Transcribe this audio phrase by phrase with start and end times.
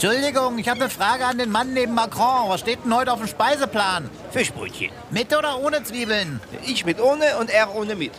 [0.00, 2.48] Entschuldigung, ich habe eine Frage an den Mann neben Macron.
[2.48, 4.08] Was steht denn heute auf dem Speiseplan?
[4.30, 4.90] Fischbrötchen.
[5.10, 6.40] Mit oder ohne Zwiebeln?
[6.64, 8.12] Ich mit ohne und er ohne mit.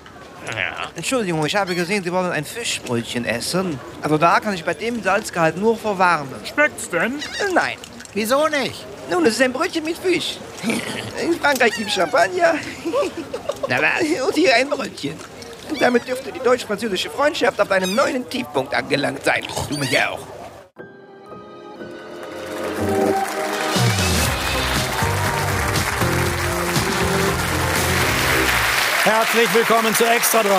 [0.48, 0.90] Ja.
[0.98, 3.80] Entschuldigung, ich habe gesehen, Sie wollen ein Fischbrötchen essen.
[4.02, 6.36] Also da kann ich bei dem Salzgehalt nur verwarnen.
[6.44, 7.24] Schmeckt's denn?
[7.54, 7.78] Nein.
[8.14, 8.86] Wieso nicht?
[9.10, 10.38] Nun, es ist ein Brötchen mit Fisch.
[11.24, 12.56] In Frankreich gibt es Champagner.
[13.70, 14.28] Na was?
[14.28, 15.18] Und hier ein Brötchen.
[15.70, 19.48] Und damit dürfte die deutsch-französische Freundschaft auf einem neuen Tiefpunkt angelangt sein.
[19.70, 20.39] Du mich ja auch.
[29.04, 30.50] Herzlich willkommen zu Extra 3.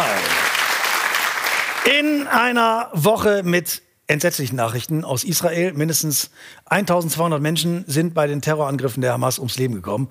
[1.98, 5.74] In einer Woche mit entsetzlichen Nachrichten aus Israel.
[5.74, 6.30] Mindestens
[6.64, 10.08] 1200 Menschen sind bei den Terrorangriffen der Hamas ums Leben gekommen.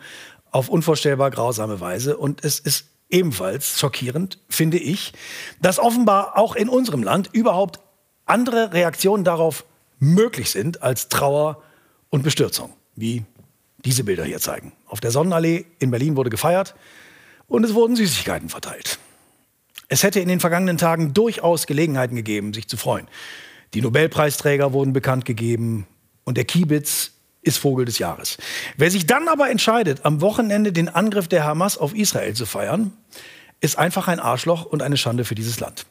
[0.52, 2.18] Auf unvorstellbar grausame Weise.
[2.18, 5.14] Und es ist ebenfalls schockierend, finde ich,
[5.60, 7.80] dass offenbar auch in unserem Land überhaupt
[8.28, 9.66] andere Reaktionen darauf
[9.98, 11.64] möglich sind als Trauer
[12.12, 13.26] und Bestürzung, wie
[13.86, 14.74] diese Bilder hier zeigen.
[14.86, 16.76] Auf der Sonnenallee in Berlin wurde gefeiert
[17.50, 19.00] und es wurden Süßigkeiten verteilt.
[19.90, 23.08] Es hätte in den vergangenen Tagen durchaus Gelegenheiten gegeben, sich zu freuen.
[23.74, 25.86] Die Nobelpreisträger wurden bekannt gegeben
[26.24, 28.38] und der Kiebitz ist Vogel des Jahres.
[28.78, 32.94] Wer sich dann aber entscheidet, am Wochenende den Angriff der Hamas auf Israel zu feiern,
[33.62, 35.86] ist einfach ein Arschloch und eine Schande für dieses Land.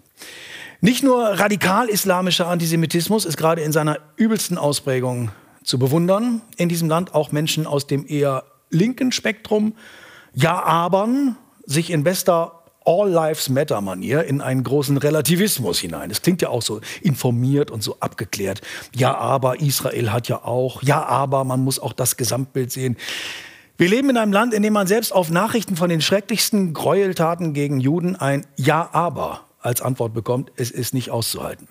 [0.80, 5.30] Nicht nur radikal-islamischer Antisemitismus ist gerade in seiner übelsten Ausprägung
[5.64, 9.74] zu bewundern in diesem Land, auch Menschen aus dem eher linken Spektrum,
[10.34, 11.36] ja abern
[11.68, 16.08] sich in bester All Lives Matter Manier in einen großen Relativismus hinein.
[16.08, 18.62] Das klingt ja auch so informiert und so abgeklärt.
[18.96, 20.82] Ja, aber Israel hat ja auch.
[20.82, 22.96] Ja, aber man muss auch das Gesamtbild sehen.
[23.76, 27.52] Wir leben in einem Land, in dem man selbst auf Nachrichten von den schrecklichsten Gräueltaten
[27.52, 31.68] gegen Juden ein Ja, aber als Antwort bekommt, es ist nicht auszuhalten.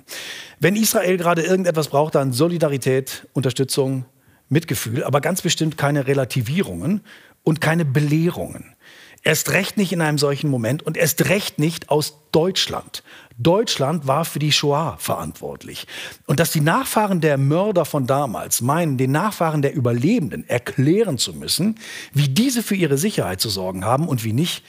[0.59, 4.06] Wenn Israel gerade irgendetwas braucht, dann Solidarität, Unterstützung,
[4.50, 7.02] Mitgefühl, aber ganz bestimmt keine Relativierungen
[7.44, 8.77] und keine Belehrungen.
[9.23, 13.04] Erst recht nicht in einem solchen Moment und erst recht nicht aus Deutschland.
[13.38, 15.86] Deutschland war für die Shoah verantwortlich.
[16.26, 21.33] Und dass die Nachfahren der Mörder von damals meinen, den Nachfahren der Überlebenden erklären zu
[21.33, 21.76] müssen,
[22.14, 24.64] wie diese für ihre Sicherheit zu sorgen haben und wie nicht,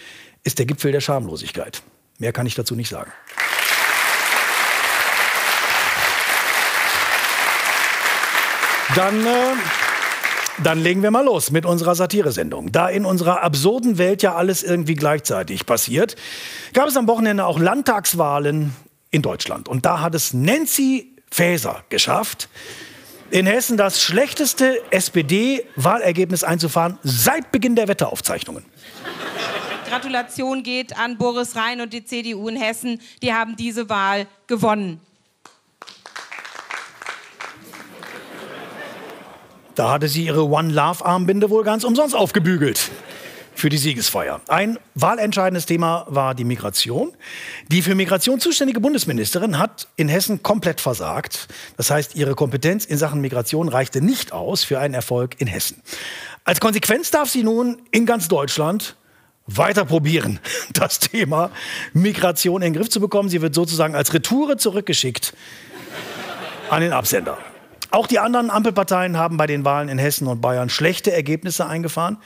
[0.44, 1.82] ist der Gipfel der Schamlosigkeit.
[2.19, 3.12] Mehr kann ich dazu nicht sagen.
[8.94, 9.54] Dann, äh,
[10.62, 12.72] dann legen wir mal los mit unserer Satiresendung.
[12.72, 16.16] Da in unserer absurden Welt ja alles irgendwie gleichzeitig passiert,
[16.72, 18.74] gab es am Wochenende auch Landtagswahlen
[19.10, 19.68] in Deutschland.
[19.68, 22.48] Und da hat es Nancy Faeser geschafft,
[23.30, 28.64] in Hessen das schlechteste SPD-Wahlergebnis einzufahren seit Beginn der Wetteraufzeichnungen.
[29.88, 33.00] Gratulation geht an Boris Rhein und die CDU in Hessen.
[33.22, 35.00] Die haben diese Wahl gewonnen.
[39.78, 42.91] Da hatte sie ihre One Love Armbinde wohl ganz umsonst aufgebügelt
[43.55, 44.41] für die Siegesfeier.
[44.49, 47.12] Ein wahlentscheidendes Thema war die Migration.
[47.69, 51.47] Die für Migration zuständige Bundesministerin hat in Hessen komplett versagt.
[51.77, 55.81] Das heißt, ihre Kompetenz in Sachen Migration reichte nicht aus für einen Erfolg in Hessen.
[56.43, 58.97] Als Konsequenz darf sie nun in ganz Deutschland
[59.47, 60.41] weiter probieren,
[60.72, 61.53] das Thema
[61.93, 63.28] Migration in den Griff zu bekommen.
[63.28, 65.34] Sie wird sozusagen als Retoure zurückgeschickt
[66.69, 67.39] an den Absender.
[67.91, 72.19] Auch die anderen Ampelparteien haben bei den Wahlen in Hessen und Bayern schlechte Ergebnisse eingefahren.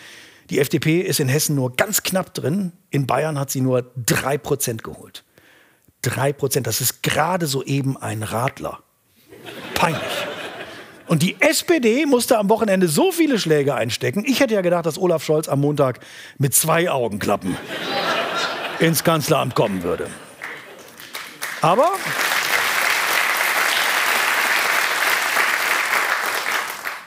[0.51, 2.73] Die FDP ist in Hessen nur ganz knapp drin.
[2.91, 5.25] In Bayern hat sie nur drei Prozent geholt.
[6.03, 8.81] Drei Prozent, das ist gerade so eben ein Radler.
[9.75, 10.03] Peinlich.
[11.07, 14.25] Und die SPD musste am Wochenende so viele Schläge einstecken.
[14.27, 16.01] Ich hätte ja gedacht, dass Olaf Scholz am Montag
[16.39, 17.57] mit zwei Augenklappen
[18.81, 20.09] ins Kanzleramt kommen würde.
[21.61, 21.91] Aber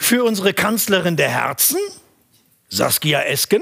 [0.05, 1.77] für unsere Kanzlerin der Herzen,
[2.69, 3.61] Saskia Esken,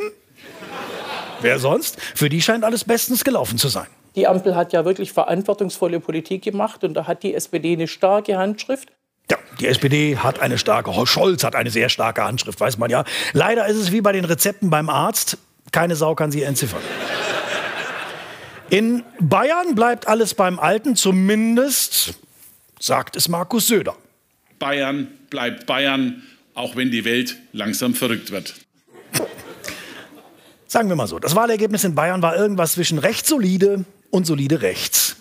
[1.40, 3.88] wer sonst, für die scheint alles bestens gelaufen zu sein.
[4.18, 8.38] Die Ampel hat ja wirklich verantwortungsvolle Politik gemacht und da hat die SPD eine starke
[8.38, 8.90] Handschrift.
[9.32, 13.06] Ja, die SPD hat eine starke, Scholz hat eine sehr starke Handschrift, weiß man ja.
[13.32, 15.38] Leider ist es wie bei den Rezepten beim Arzt,
[15.72, 16.82] keine Sau kann sie entziffern.
[18.70, 22.16] In Bayern bleibt alles beim Alten, zumindest
[22.82, 23.96] sagt es Markus Söder.
[24.60, 26.22] Bayern bleibt Bayern,
[26.54, 28.56] auch wenn die Welt langsam verrückt wird.
[30.68, 34.62] Sagen wir mal so, das Wahlergebnis in Bayern war irgendwas zwischen recht solide und solide
[34.62, 35.18] rechts.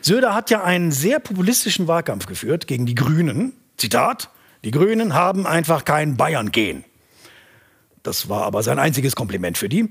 [0.00, 3.52] Söder hat ja einen sehr populistischen Wahlkampf geführt gegen die Grünen.
[3.76, 4.30] Zitat,
[4.64, 6.84] die Grünen haben einfach kein Bayern-Gen.
[8.02, 9.90] Das war aber sein einziges Kompliment für die.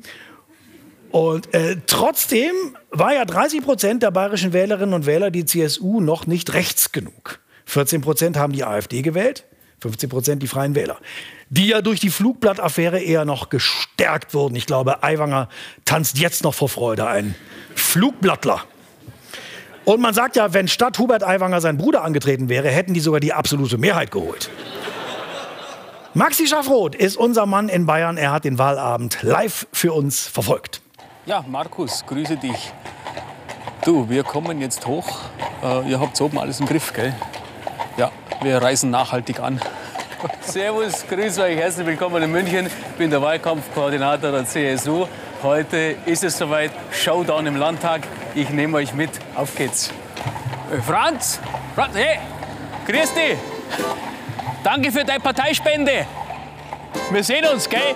[1.11, 2.51] Und äh, trotzdem
[2.89, 7.39] war ja 30 Prozent der bayerischen Wählerinnen und Wähler die CSU noch nicht rechts genug.
[7.65, 9.45] 14 Prozent haben die AfD gewählt,
[9.79, 10.97] 50 Prozent die Freien Wähler.
[11.49, 14.55] Die ja durch die Flugblattaffäre eher noch gestärkt wurden.
[14.55, 15.49] Ich glaube, Aiwanger
[15.85, 17.35] tanzt jetzt noch vor Freude ein
[17.75, 18.63] Flugblattler.
[19.85, 23.19] Und man sagt ja, wenn statt Hubert Aiwanger sein Bruder angetreten wäre, hätten die sogar
[23.19, 24.49] die absolute Mehrheit geholt.
[26.13, 28.17] Maxi Schaffroth ist unser Mann in Bayern.
[28.17, 30.81] Er hat den Wahlabend live für uns verfolgt.
[31.27, 32.73] Ja, Markus, grüße dich.
[33.85, 35.19] Du, wir kommen jetzt hoch.
[35.63, 37.13] Äh, ihr habt oben alles im Griff, gell?
[37.97, 38.11] Ja,
[38.43, 39.59] wir reisen nachhaltig an.
[40.41, 42.67] Servus, grüß euch, herzlich willkommen in München.
[42.67, 45.07] Ich bin der Wahlkampfkoordinator der CSU.
[45.41, 48.01] Heute ist es soweit, Showdown im Landtag.
[48.35, 49.09] Ich nehme euch mit.
[49.33, 49.91] Auf geht's.
[50.71, 51.39] Äh, Franz,
[51.73, 52.19] Franz, hey,
[52.85, 53.37] grüß dich.
[54.63, 56.05] Danke für deine Parteispende.
[57.09, 57.95] Wir sehen uns, gell?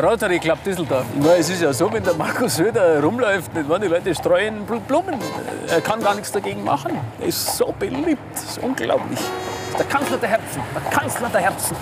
[0.00, 1.04] Rotary Club Düsseldorf.
[1.16, 3.78] Meine, es ist ja so, wenn der Markus Söder rumläuft, nicht wahr?
[3.78, 5.18] die Leute streuen Blumen.
[5.68, 6.92] Er kann gar nichts dagegen machen.
[7.20, 8.22] Er ist so beliebt.
[8.32, 9.18] Das ist unglaublich.
[9.18, 10.62] Das ist der Kanzler der Herzen.
[10.74, 11.76] Der Kanzler der Herzen.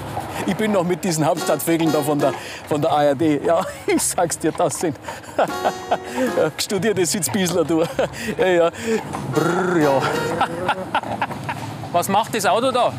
[0.47, 2.33] Ich bin noch mit diesen Hauptstadtvögeln da von der,
[2.69, 3.45] von der ARD.
[3.45, 4.97] Ja, ich sag's dir, das sind
[5.37, 7.85] ja, studierte Sitzbiesler, du.
[8.39, 8.71] Ja, ja.
[9.33, 10.03] Brrr, ja.
[11.93, 12.93] Was macht das Auto da?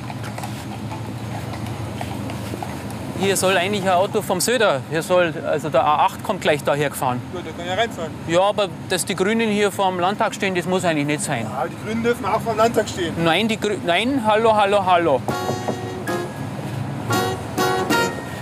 [3.21, 4.81] Hier soll eigentlich ein Auto vom Söder.
[4.89, 7.21] Hier soll, also der A8 kommt gleich daher gefahren.
[7.31, 8.11] Gut, der kann ja reinfahren.
[8.27, 11.45] Ja, aber dass die Grünen hier vor dem Landtag stehen, das muss eigentlich nicht sein.
[11.55, 13.13] Aber die Grünen dürfen auch vom Landtag stehen.
[13.23, 15.21] Nein, die Grü Nein, hallo, hallo, hallo.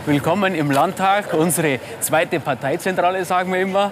[0.06, 3.92] Willkommen im Landtag, unsere zweite Parteizentrale, sagen wir immer.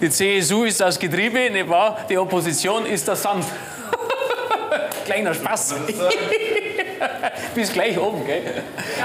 [0.00, 1.98] Die CSU ist das Getriebe, nicht wahr?
[2.08, 3.44] Die Opposition ist der Sand.
[5.04, 5.74] Kleiner Spaß.
[7.54, 8.42] Bis gleich oben, gell?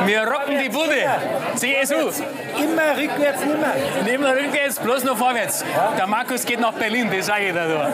[0.06, 0.96] Wir rocken die Bude.
[1.56, 2.24] CSU.
[2.62, 3.74] Immer rückwärts, nimmer.
[4.04, 5.64] Wir rückwärts, bloß noch vorwärts.
[5.98, 7.92] Der Markus geht nach Berlin, das sage ich dir.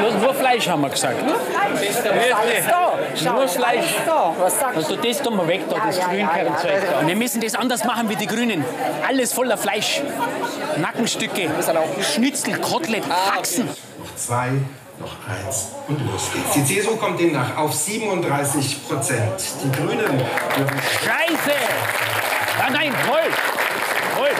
[0.00, 1.24] Nur, nur Fleisch haben wir gesagt.
[1.26, 3.24] Nur Fleisch.
[3.24, 3.94] Nur Fleisch.
[4.74, 7.06] Also das tun wir weg, da, das Grünkernzeug da.
[7.06, 8.64] Wir müssen das anders machen wie die Grünen.
[9.06, 10.02] Alles voller Fleisch.
[10.76, 11.50] Nackenstücke,
[12.14, 13.68] Schnitzel, Kotelett, Haxen.
[14.16, 14.50] Zwei,
[15.02, 16.52] noch eins und los geht's.
[16.54, 19.32] Die CSU kommt demnach auf 37 Prozent.
[19.62, 20.18] Die Grünen
[20.56, 21.56] dürfen Scheiße!
[22.58, 23.30] Ja, nein, voll!
[24.16, 24.30] Voll!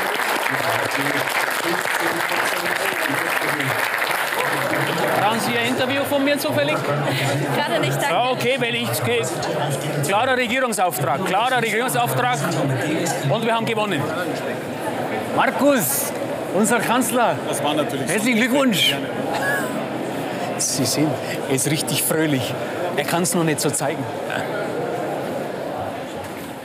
[5.20, 6.76] Brauchen Sie ein Interview von mir zufällig?
[7.56, 8.14] Gerade nicht, danke.
[8.14, 8.88] Ja, okay, weil ich.
[10.06, 12.38] Klarer Regierungsauftrag, klarer Regierungsauftrag.
[13.28, 14.02] Und wir haben gewonnen.
[15.36, 16.12] Markus,
[16.54, 17.36] unser Kanzler.
[17.48, 18.94] Das war natürlich Herzlichen Glückwunsch.
[20.58, 21.10] Sie sehen,
[21.48, 22.54] er ist richtig fröhlich.
[22.96, 24.02] Er kann es noch nicht so zeigen.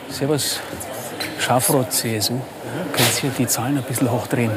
[0.10, 0.60] Servus,
[1.40, 2.40] Schafrot, CSU.
[2.94, 4.52] Können Sie die Zahlen ein bisschen hochdrehen?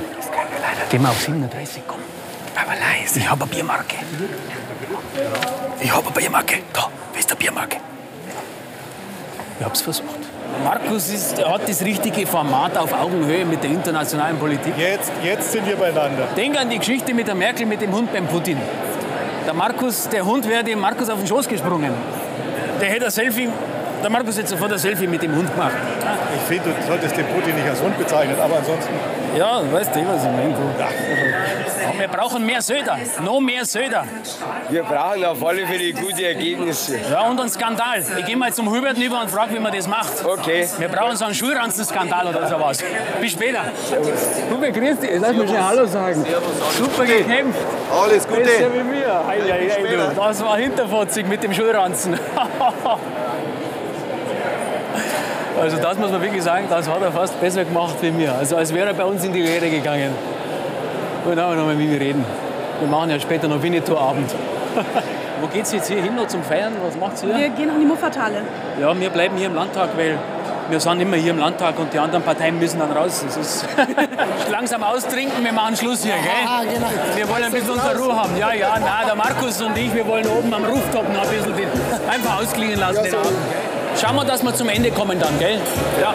[0.91, 2.01] Gehen wir auf 37, komm.
[2.57, 3.19] Aber leise.
[3.21, 3.97] Ich habe eine Biermarke.
[5.81, 6.57] Ich habe eine Biermarke.
[6.73, 7.77] Da, wo ist der Biermarke?
[9.59, 10.09] Ich hab's versucht.
[10.65, 14.75] Markus ist, hat das richtige Format auf Augenhöhe mit der internationalen Politik.
[14.77, 16.29] Jetzt, jetzt sind wir beieinander.
[16.37, 18.59] Denk an die Geschichte mit der Merkel, mit dem Hund beim Putin.
[19.51, 21.91] Der Markus, der Hund wäre dem Markus auf den Schoß gesprungen.
[22.81, 23.49] Der hätte ein Selfie,
[24.03, 25.73] der Markus hätte sofort ein Selfie mit dem Hund gemacht.
[26.37, 28.93] Ich finde, du solltest den Putin nicht als Hund bezeichnen, aber ansonsten.
[29.37, 30.55] Ja, weißt du, was ich meine.
[31.99, 34.05] Wir brauchen mehr Söder, noch mehr Söder.
[34.71, 36.99] Wir brauchen auf alle Fälle gute Ergebnisse.
[37.11, 38.03] Ja, und einen Skandal.
[38.19, 40.25] Ich gehe mal zum Huberten über und frage, wie man das macht.
[40.25, 40.67] Okay.
[40.79, 42.83] Wir brauchen so einen Schulranzen-Skandal oder sowas.
[43.21, 43.65] Bis später.
[44.51, 45.11] Hubert, grüß dich.
[45.21, 46.25] Lass mich schnell Hallo sagen.
[46.79, 47.61] Super gekämpft.
[48.03, 48.41] Alles Gute.
[48.41, 49.25] Besser wie mir.
[49.29, 50.15] Ei, ei, ei, du.
[50.17, 52.19] Das war hinterfotzig mit dem Schulranzen.
[55.61, 58.35] Also das muss man wirklich sagen, das hat er fast besser gemacht wie mir.
[58.35, 60.11] Also als wäre er bei uns in die Lehre gegangen.
[61.25, 62.25] Und dann nochmal mit mir reden.
[62.81, 64.31] Wir machen ja später noch Winnetou-Abend.
[65.41, 66.73] Wo geht's jetzt hier hin noch zum Feiern?
[66.83, 67.37] Was macht's hier?
[67.37, 68.43] Wir gehen nach die Muffertale.
[68.81, 70.19] Ja, wir bleiben hier im Landtag, weil
[70.71, 73.25] wir sind immer hier im Landtag und die anderen Parteien müssen dann raus.
[73.27, 73.67] Das ist
[74.51, 76.75] langsam austrinken, wir machen Schluss hier, gell?
[76.75, 76.87] genau.
[77.17, 78.37] Wir wollen ein bisschen unsere Ruhe haben.
[78.37, 81.57] Ja, ja, na, der Markus und ich, wir wollen oben am Rooftop noch ein bisschen
[81.57, 81.69] den,
[82.09, 83.37] einfach ausklingen lassen den Abend.
[84.01, 85.61] Schauen wir, dass wir zum Ende kommen dann, gell?
[86.01, 86.15] Ja.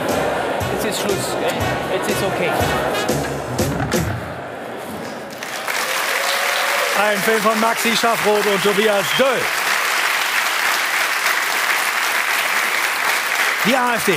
[0.74, 1.54] Jetzt ist Schluss, gell?
[1.94, 2.50] Jetzt ist okay.
[7.00, 9.28] Ein Film von Maxi Schaffroth und Tobias Döll.
[13.68, 14.14] Die AfD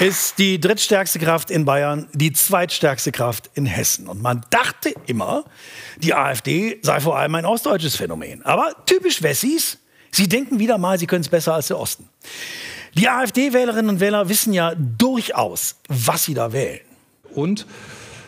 [0.00, 4.08] ist die drittstärkste Kraft in Bayern, die zweitstärkste Kraft in Hessen.
[4.08, 5.44] Und man dachte immer,
[5.98, 8.44] die AfD sei vor allem ein ostdeutsches Phänomen.
[8.44, 9.79] Aber typisch Wessis,
[10.10, 12.08] sie denken wieder mal, sie können es besser als der Osten.
[12.94, 16.80] Die AfD-Wählerinnen und Wähler wissen ja durchaus, was sie da wählen.
[17.34, 17.66] Und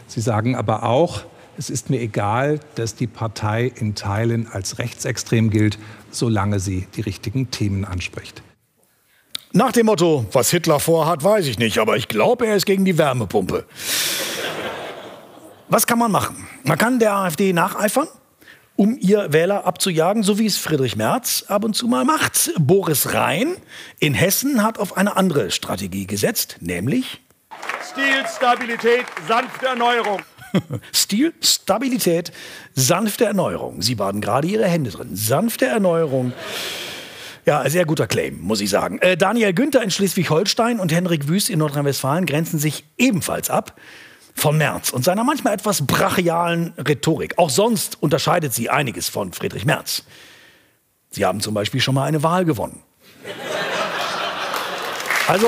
[0.07, 1.23] sie sagen aber auch,
[1.59, 5.79] Es ist mir egal, dass die Partei in Teilen als rechtsextrem gilt,
[6.11, 8.43] solange sie die richtigen Themen anspricht.
[9.53, 12.87] Nach dem Motto, was Hitler vorhat, weiß ich nicht, aber ich glaube, er ist gegen
[12.87, 13.67] die Wärmepumpe.
[15.69, 16.49] Was kann man machen?
[16.65, 18.09] Man kann der AfD nacheifern,
[18.83, 22.51] um ihr Wähler abzujagen, so wie es Friedrich Merz ab und zu mal macht.
[22.59, 23.55] Boris Rhein
[24.01, 27.21] in Hessen hat auf eine andere Strategie gesetzt, nämlich
[27.93, 30.23] Stil, Stabilität, sanfte Erneuerung.
[30.93, 32.33] Stil, Stabilität,
[32.75, 33.83] sanfte Erneuerung.
[33.83, 35.15] Sie baden gerade ihre Hände drin.
[35.15, 36.33] Sanfte Erneuerung.
[37.47, 38.99] Ja, sehr guter Claim, muss ich sagen.
[38.99, 43.77] Äh, Daniel Günther in Schleswig-Holstein und Henrik Wüst in Nordrhein-Westfalen grenzen sich ebenfalls ab
[44.35, 47.39] von Merz und seiner manchmal etwas brachialen Rhetorik.
[47.39, 50.05] Auch sonst unterscheidet sie einiges von Friedrich Merz.
[51.11, 52.83] Sie haben zum Beispiel schon mal eine Wahl gewonnen.
[55.29, 55.47] Also,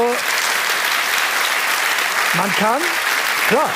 [2.34, 2.80] man kann,
[3.48, 3.70] klar,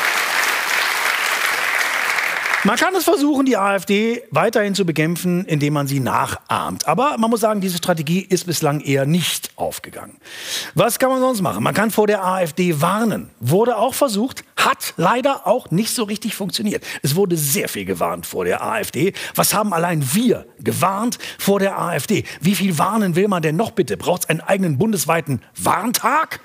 [2.65, 6.89] man kann es versuchen, die AfD weiterhin zu bekämpfen, indem man sie nachahmt.
[6.89, 10.17] Aber man muss sagen, diese Strategie ist bislang eher nicht aufgegangen.
[10.75, 11.63] Was kann man sonst machen?
[11.63, 13.31] Man kann vor der AfD warnen.
[13.39, 16.85] Wurde auch versucht, hat leider auch nicht so richtig funktioniert.
[17.03, 19.15] Es wurde sehr viel gewarnt vor der AfD.
[19.35, 22.25] Was haben allein wir gewarnt vor der AfD?
[22.43, 23.97] Wie viel warnen will man denn noch bitte?
[23.97, 26.41] Braucht es einen eigenen bundesweiten Warntag?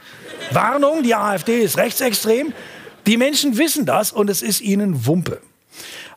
[0.51, 2.53] Warnung, die AfD ist rechtsextrem.
[3.07, 5.41] Die Menschen wissen das und es ist ihnen Wumpe.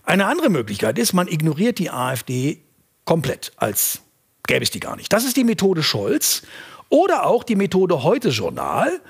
[0.04, 2.62] Eine andere Möglichkeit ist, man ignoriert die AfD
[3.04, 4.02] komplett, als
[4.46, 5.12] gäbe es die gar nicht.
[5.12, 6.42] Das ist die Methode Scholz
[6.88, 9.00] oder auch die Methode Heute Journal,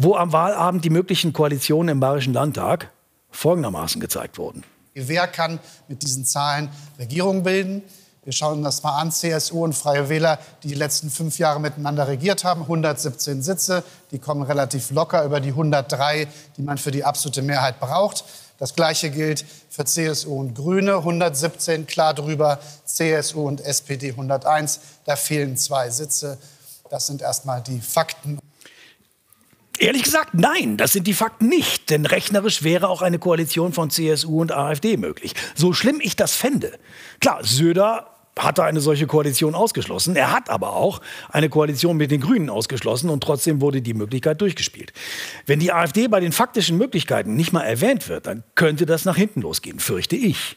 [0.00, 2.92] wo am Wahlabend die möglichen Koalitionen im Bayerischen Landtag
[3.32, 4.62] folgendermaßen gezeigt wurden.
[4.94, 6.68] Wer kann mit diesen Zahlen
[7.00, 7.82] Regierung bilden?
[8.22, 9.10] Wir schauen das mal an.
[9.10, 13.82] CSU und Freie Wähler, die die letzten fünf Jahre miteinander regiert haben, 117 Sitze.
[14.12, 18.24] Die kommen relativ locker über die 103, die man für die absolute Mehrheit braucht.
[18.58, 24.78] Das Gleiche gilt für CSU und Grüne, 117 klar drüber, CSU und SPD 101.
[25.04, 26.38] Da fehlen zwei Sitze.
[26.88, 28.38] Das sind erstmal die Fakten.
[29.78, 31.90] Ehrlich gesagt, nein, das sind die Fakten nicht.
[31.90, 35.34] Denn rechnerisch wäre auch eine Koalition von CSU und AfD möglich.
[35.54, 36.72] So schlimm ich das fände.
[37.20, 38.08] Klar, Söder
[38.38, 40.16] hatte eine solche Koalition ausgeschlossen.
[40.16, 44.40] Er hat aber auch eine Koalition mit den Grünen ausgeschlossen und trotzdem wurde die Möglichkeit
[44.40, 44.92] durchgespielt.
[45.46, 49.16] Wenn die AfD bei den faktischen Möglichkeiten nicht mal erwähnt wird, dann könnte das nach
[49.16, 50.56] hinten losgehen, fürchte ich.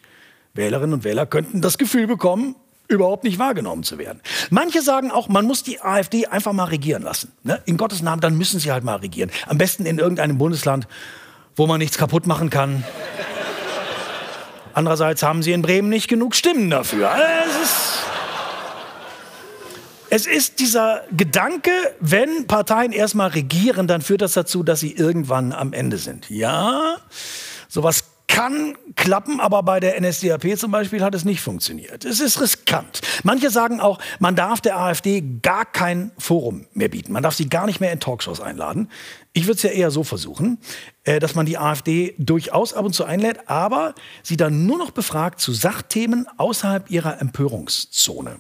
[0.54, 2.56] Wählerinnen und Wähler könnten das Gefühl bekommen,
[2.92, 4.22] überhaupt nicht wahrgenommen zu werden.
[4.50, 7.32] Manche sagen auch, man muss die AfD einfach mal regieren lassen.
[7.44, 7.62] Ne?
[7.66, 9.32] In Gottes Namen, dann müssen sie halt mal regieren.
[9.48, 10.88] Am besten in irgendeinem Bundesland,
[11.56, 12.84] wo man nichts kaputt machen kann.
[14.74, 17.12] Andererseits haben sie in Bremen nicht genug Stimmen dafür.
[17.46, 18.00] Es ist,
[20.10, 25.52] es ist dieser Gedanke, wenn Parteien erstmal regieren, dann führt das dazu, dass sie irgendwann
[25.54, 26.30] am Ende sind.
[26.30, 26.98] Ja,
[27.68, 28.11] sowas
[28.42, 32.06] kann klappen, aber bei der NSDAP zum Beispiel hat es nicht funktioniert.
[32.06, 33.02] Es ist riskant.
[33.22, 37.14] Manche sagen auch, man darf der AfD gar kein Forum mehr bieten.
[37.14, 38.90] Man darf sie gar nicht mehr in Talkshows einladen.
[39.34, 40.58] Ich würde es ja eher so versuchen,
[41.04, 43.94] äh, dass man die AfD durchaus ab und zu einlädt, aber
[44.24, 48.40] sie dann nur noch befragt zu Sachthemen außerhalb ihrer Empörungszone.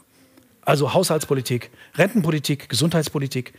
[0.64, 3.54] Also Haushaltspolitik, Rentenpolitik, Gesundheitspolitik,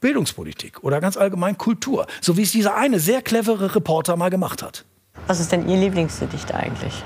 [0.00, 4.62] Bildungspolitik oder ganz allgemein Kultur, so wie es dieser eine sehr clevere Reporter mal gemacht
[4.62, 4.84] hat.
[5.26, 7.02] Was ist denn Ihr Lieblingsgedicht eigentlich?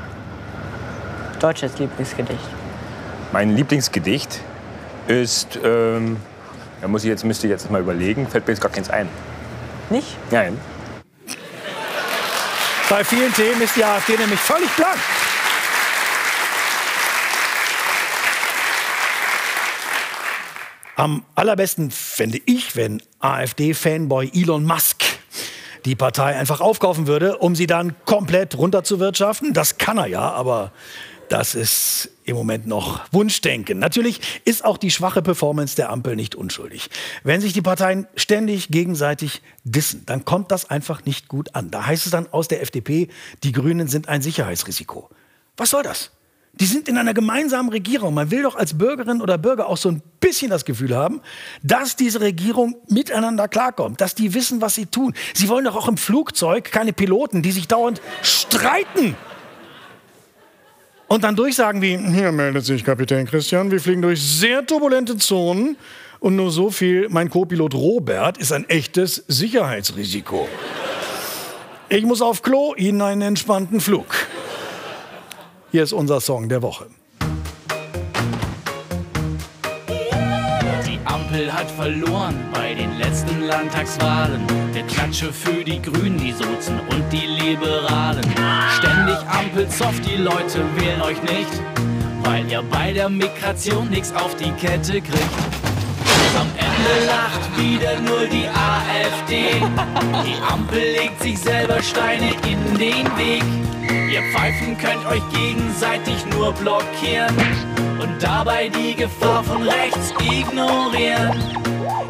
[1.40, 2.38] Deutsches Lieblingsgedicht.
[3.32, 4.40] Mein Lieblingsgedicht
[5.06, 6.16] ist, ähm,
[6.80, 9.08] da muss ich jetzt, müsste ich jetzt mal überlegen, fällt mir jetzt gar keins ein.
[9.88, 10.16] Nicht?
[10.30, 10.58] Nein.
[12.88, 14.98] Bei vielen Themen ist die AfD nämlich völlig blank.
[20.96, 25.02] Am allerbesten fände ich, wenn AfD-Fanboy Elon Musk
[25.84, 29.52] die Partei einfach aufkaufen würde, um sie dann komplett runterzuwirtschaften.
[29.52, 30.72] Das kann er ja, aber
[31.28, 33.78] das ist im Moment noch Wunschdenken.
[33.78, 36.90] Natürlich ist auch die schwache Performance der Ampel nicht unschuldig.
[37.22, 41.70] Wenn sich die Parteien ständig gegenseitig dissen, dann kommt das einfach nicht gut an.
[41.70, 43.08] Da heißt es dann aus der FDP,
[43.44, 45.08] die Grünen sind ein Sicherheitsrisiko.
[45.56, 46.10] Was soll das?
[46.60, 48.12] Die sind in einer gemeinsamen Regierung.
[48.12, 51.22] Man will doch als Bürgerin oder Bürger auch so ein bisschen das Gefühl haben,
[51.62, 55.14] dass diese Regierung miteinander klarkommt, dass die wissen, was sie tun.
[55.32, 59.16] Sie wollen doch auch im Flugzeug keine Piloten, die sich dauernd streiten.
[61.08, 65.76] Und dann durchsagen wie, hier meldet sich Kapitän Christian, wir fliegen durch sehr turbulente Zonen
[66.20, 70.46] und nur so viel, mein Co-Pilot Robert ist ein echtes Sicherheitsrisiko.
[71.88, 74.06] Ich muss auf Klo, Ihnen einen entspannten Flug.
[75.72, 76.86] Hier ist unser Song der Woche.
[80.84, 84.40] Die Ampel hat verloren bei den letzten Landtagswahlen.
[84.74, 88.24] Der Klatsche für die Grünen, die Sozen und die Liberalen.
[88.78, 91.62] Ständig Ampelzoff, die Leute wählen euch nicht,
[92.24, 95.59] weil ihr bei der Migration nichts auf die Kette kriegt.
[96.38, 99.60] Am Ende lacht wieder nur die AfD.
[100.24, 103.42] Die Ampel legt sich selber Steine in den Weg.
[104.10, 107.34] Ihr Pfeifen könnt euch gegenseitig nur blockieren
[108.00, 111.40] und dabei die Gefahr von rechts ignorieren.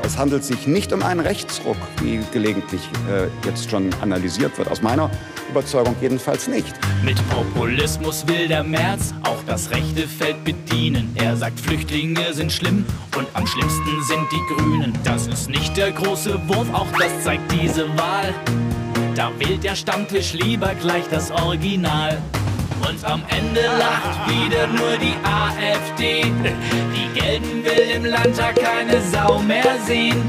[0.04, 4.70] Es handelt sich nicht um einen Rechtsruck, wie gelegentlich äh, jetzt schon analysiert wird.
[4.70, 5.10] Aus meiner
[5.50, 6.74] Überzeugung jedenfalls nicht.
[7.04, 11.14] Mit Populismus will der März auch das rechte Feld bedienen.
[11.16, 12.84] Er sagt, Flüchtlinge sind schlimm
[13.16, 14.92] und am schlimmsten sind die Grünen.
[15.04, 18.34] Das ist nicht der große Wurf, auch das zeigt diese Wahl.
[19.14, 22.18] Da wählt der Stammtisch lieber gleich das Original.
[22.88, 26.24] Und am Ende lacht wieder nur die AfD.
[26.94, 30.22] Die Gelben will im Landtag keine Sau mehr sehen.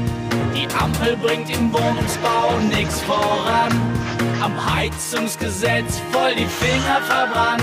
[0.54, 3.72] Die Ampel bringt im Wohnungsbau nix voran.
[4.40, 7.62] Am Heizungsgesetz voll die Finger verbrannt.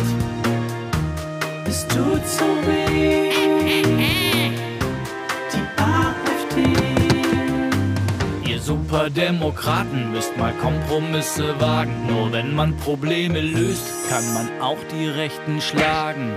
[1.67, 4.28] Es tut so weh.
[8.89, 12.07] Ihr Superdemokraten müsst mal Kompromisse wagen.
[12.07, 16.33] Nur wenn man Probleme löst, kann man auch die Rechten schlagen.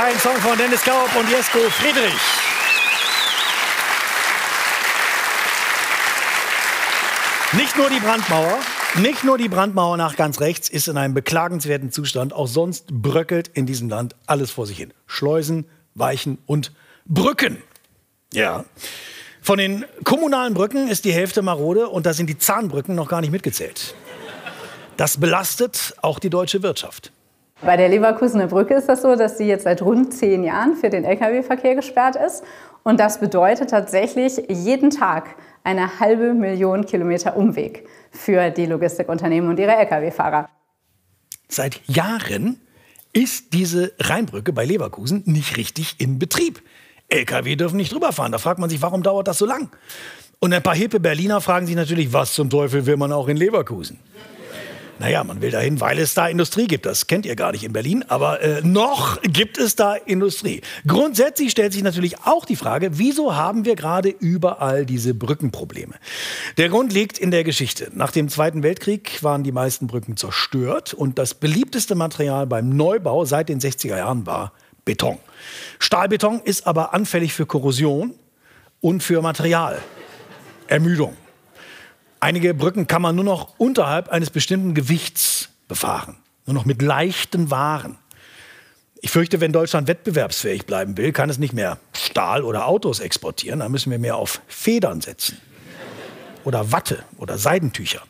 [0.00, 2.12] Ein Song von Dennis Gaub und Jesko Friedrich.
[7.54, 8.58] Nicht nur die Brandmauer,
[9.02, 12.32] nicht nur die Brandmauer nach ganz rechts ist in einem beklagenswerten Zustand.
[12.32, 14.94] Auch sonst bröckelt in diesem Land alles vor sich hin.
[15.08, 16.72] Schleusen, Weichen und
[17.04, 17.58] Brücken.
[18.32, 18.64] Ja.
[19.40, 23.20] Von den kommunalen Brücken ist die Hälfte marode und da sind die Zahnbrücken noch gar
[23.20, 23.94] nicht mitgezählt.
[24.96, 27.12] Das belastet auch die deutsche Wirtschaft.
[27.62, 30.90] Bei der Leverkusener Brücke ist das so, dass sie jetzt seit rund zehn Jahren für
[30.90, 32.44] den Lkw-Verkehr gesperrt ist.
[32.84, 39.58] Und das bedeutet tatsächlich jeden Tag eine halbe Million Kilometer Umweg für die Logistikunternehmen und
[39.58, 40.48] ihre Lkw-Fahrer.
[41.48, 42.60] Seit Jahren
[43.12, 46.62] ist diese Rheinbrücke bei Leverkusen nicht richtig in Betrieb.
[47.08, 48.32] Lkw dürfen nicht drüber fahren.
[48.32, 49.70] Da fragt man sich, warum dauert das so lang?
[50.40, 53.36] Und ein paar hippe Berliner fragen sich natürlich, was zum Teufel will man auch in
[53.36, 53.98] Leverkusen?
[55.00, 56.84] Naja, man will dahin, weil es da Industrie gibt.
[56.84, 60.60] Das kennt ihr gar nicht in Berlin, aber äh, noch gibt es da Industrie.
[60.88, 65.94] Grundsätzlich stellt sich natürlich auch die Frage, wieso haben wir gerade überall diese Brückenprobleme?
[66.56, 67.90] Der Grund liegt in der Geschichte.
[67.94, 73.24] Nach dem Zweiten Weltkrieg waren die meisten Brücken zerstört und das beliebteste Material beim Neubau
[73.24, 74.52] seit den 60er Jahren war
[74.84, 75.18] Beton.
[75.78, 78.14] Stahlbeton ist aber anfällig für Korrosion
[78.80, 81.16] und für Materialermüdung.
[82.20, 86.16] Einige Brücken kann man nur noch unterhalb eines bestimmten Gewichts befahren.
[86.46, 87.98] Nur noch mit leichten Waren.
[89.00, 93.60] Ich fürchte, wenn Deutschland wettbewerbsfähig bleiben will, kann es nicht mehr Stahl oder Autos exportieren.
[93.60, 95.38] Da müssen wir mehr auf Federn setzen.
[96.42, 98.02] Oder Watte oder Seidentücher.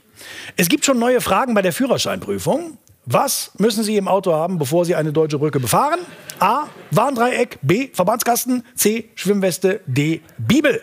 [0.56, 2.78] Es gibt schon neue Fragen bei der Führerscheinprüfung.
[3.10, 6.00] Was müssen Sie im Auto haben, bevor Sie eine deutsche Brücke befahren?
[6.40, 6.66] A.
[6.90, 7.58] Warndreieck.
[7.62, 7.88] B.
[7.90, 8.66] Verbandskasten.
[8.74, 9.08] C.
[9.14, 9.80] Schwimmweste.
[9.86, 10.20] D.
[10.36, 10.82] Bibel.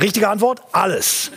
[0.00, 1.30] Richtige Antwort: alles.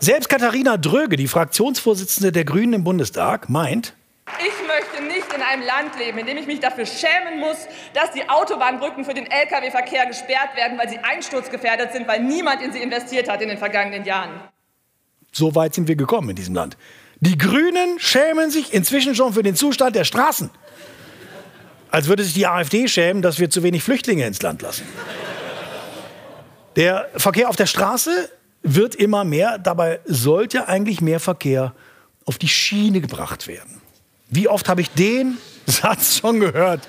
[0.00, 3.94] Selbst Katharina Dröge, die Fraktionsvorsitzende der Grünen im Bundestag, meint,
[4.40, 7.56] ich möchte nicht in einem Land leben, in dem ich mich dafür schämen muss,
[7.94, 12.72] dass die Autobahnbrücken für den Lkw-Verkehr gesperrt werden, weil sie einsturzgefährdet sind, weil niemand in
[12.72, 14.32] sie investiert hat in den vergangenen Jahren.
[15.30, 16.76] So weit sind wir gekommen in diesem Land.
[17.20, 20.50] Die Grünen schämen sich inzwischen schon für den Zustand der Straßen.
[21.90, 24.86] Als würde sich die AfD schämen, dass wir zu wenig Flüchtlinge ins Land lassen.
[26.76, 28.28] Der Verkehr auf der Straße
[28.62, 29.58] wird immer mehr.
[29.58, 31.74] Dabei sollte eigentlich mehr Verkehr
[32.26, 33.80] auf die Schiene gebracht werden.
[34.28, 36.86] Wie oft habe ich den Satz schon gehört?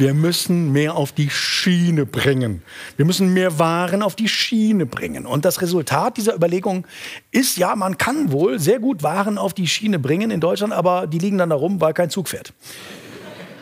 [0.00, 2.62] Wir müssen mehr auf die Schiene bringen.
[2.96, 5.26] Wir müssen mehr Waren auf die Schiene bringen.
[5.26, 6.86] Und das Resultat dieser Überlegung
[7.32, 11.06] ist, ja, man kann wohl sehr gut Waren auf die Schiene bringen in Deutschland, aber
[11.06, 12.54] die liegen dann da rum, weil kein Zug fährt.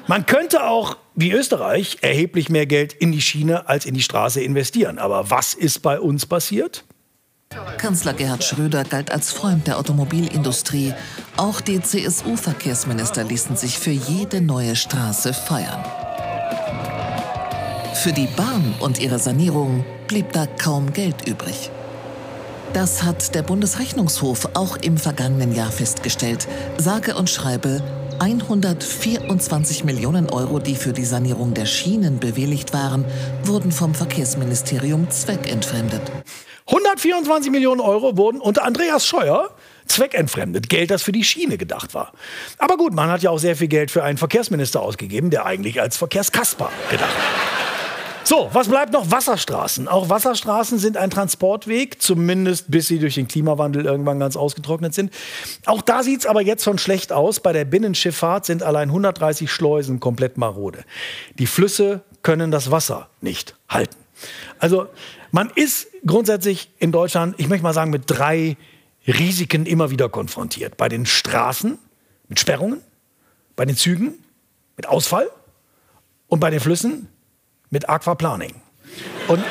[0.06, 4.40] Man könnte auch, wie Österreich, erheblich mehr Geld in die Schiene als in die Straße
[4.40, 5.00] investieren.
[5.00, 6.84] Aber was ist bei uns passiert?
[7.78, 10.94] Kanzler Gerhard Schröder galt als Freund der Automobilindustrie.
[11.36, 15.84] Auch die CSU-Verkehrsminister ließen sich für jede neue Straße feiern.
[18.02, 21.68] Für die Bahn und ihre Sanierung blieb da kaum Geld übrig.
[22.72, 26.46] Das hat der Bundesrechnungshof auch im vergangenen Jahr festgestellt.
[26.76, 27.82] Sage und schreibe
[28.20, 33.04] 124 Millionen Euro, die für die Sanierung der Schienen bewilligt waren,
[33.42, 36.02] wurden vom Verkehrsministerium zweckentfremdet.
[36.66, 39.50] 124 Millionen Euro wurden unter Andreas Scheuer,
[39.86, 40.68] zweckentfremdet.
[40.68, 42.12] Geld, das für die Schiene gedacht war.
[42.58, 45.80] Aber gut, man hat ja auch sehr viel Geld für einen Verkehrsminister ausgegeben, der eigentlich
[45.80, 47.67] als Verkehrskasper gedacht war.
[48.28, 49.10] So, was bleibt noch?
[49.10, 49.88] Wasserstraßen.
[49.88, 55.14] Auch Wasserstraßen sind ein Transportweg, zumindest bis sie durch den Klimawandel irgendwann ganz ausgetrocknet sind.
[55.64, 57.40] Auch da sieht es aber jetzt schon schlecht aus.
[57.40, 60.84] Bei der Binnenschifffahrt sind allein 130 Schleusen komplett marode.
[61.38, 63.96] Die Flüsse können das Wasser nicht halten.
[64.58, 64.88] Also
[65.30, 68.58] man ist grundsätzlich in Deutschland, ich möchte mal sagen, mit drei
[69.06, 70.76] Risiken immer wieder konfrontiert.
[70.76, 71.78] Bei den Straßen
[72.28, 72.82] mit Sperrungen,
[73.56, 74.22] bei den Zügen
[74.76, 75.30] mit Ausfall
[76.26, 77.08] und bei den Flüssen
[77.70, 78.54] mit Aquaplaning.
[79.28, 79.42] Und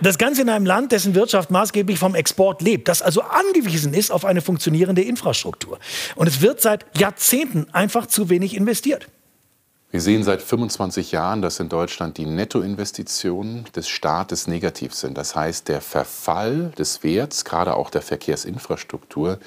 [0.00, 4.10] das Ganze in einem Land, dessen Wirtschaft maßgeblich vom Export lebt, das also angewiesen ist
[4.10, 5.78] auf eine funktionierende Infrastruktur.
[6.14, 9.06] Und es wird seit Jahrzehnten einfach zu wenig investiert.
[9.90, 15.16] Wir sehen seit 25 Jahren, dass in Deutschland die Nettoinvestitionen des Staates negativ sind.
[15.16, 19.38] Das heißt, der Verfall des Werts, gerade auch der Verkehrsinfrastruktur,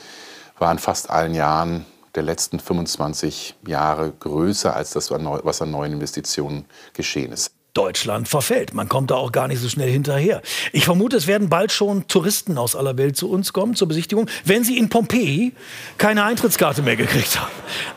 [0.57, 1.85] war in fast allen Jahren
[2.15, 7.51] der letzten 25 Jahre größer als das, was an neuen Investitionen geschehen ist.
[7.77, 8.73] Deutschland verfällt.
[8.73, 10.41] Man kommt da auch gar nicht so schnell hinterher.
[10.73, 14.27] Ich vermute, es werden bald schon Touristen aus aller Welt zu uns kommen zur Besichtigung,
[14.45, 15.53] wenn sie in Pompeji
[15.99, 17.51] keine Eintrittskarte mehr gekriegt haben.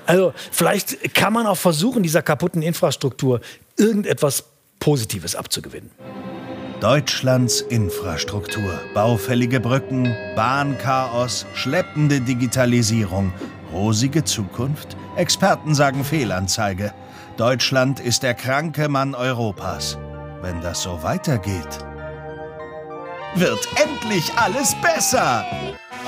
[0.04, 3.40] Also vielleicht kann man auch versuchen, dieser kaputten Infrastruktur
[3.78, 4.44] irgendetwas
[4.80, 5.90] Positives abzugewinnen.
[6.80, 8.80] Deutschlands Infrastruktur.
[8.94, 13.32] Baufällige Brücken, Bahnchaos, schleppende Digitalisierung,
[13.72, 14.96] rosige Zukunft.
[15.16, 16.92] Experten sagen Fehlanzeige.
[17.36, 19.98] Deutschland ist der kranke Mann Europas.
[20.42, 21.78] Wenn das so weitergeht,
[23.34, 25.44] wird endlich alles besser.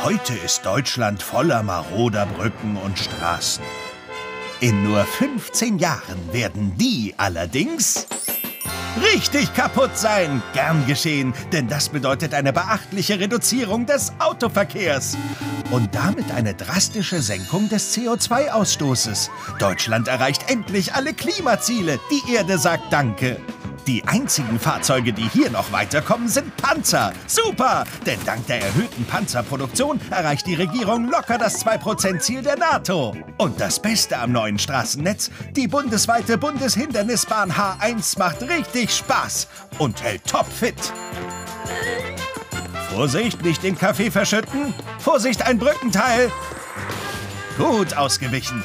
[0.02, 3.62] Heute ist Deutschland voller maroder Brücken und Straßen.
[4.60, 8.06] In nur 15 Jahren werden die allerdings
[9.00, 10.42] richtig kaputt sein.
[10.52, 15.16] Gern geschehen, denn das bedeutet eine beachtliche Reduzierung des Autoverkehrs.
[15.70, 19.30] Und damit eine drastische Senkung des CO2-Ausstoßes.
[19.58, 21.98] Deutschland erreicht endlich alle Klimaziele.
[22.10, 23.38] Die Erde sagt Danke.
[23.86, 27.12] Die einzigen Fahrzeuge, die hier noch weiterkommen, sind Panzer.
[27.26, 27.84] Super!
[28.06, 33.16] Denn dank der erhöhten Panzerproduktion erreicht die Regierung locker das 2%-Ziel der NATO.
[33.38, 40.24] Und das Beste am neuen Straßennetz, die bundesweite Bundeshindernisbahn H1 macht richtig Spaß und hält
[40.28, 40.92] topfit.
[42.94, 44.74] Vorsicht, nicht den Kaffee verschütten.
[44.98, 46.30] Vorsicht, ein Brückenteil.
[47.58, 48.62] Gut ausgewichen.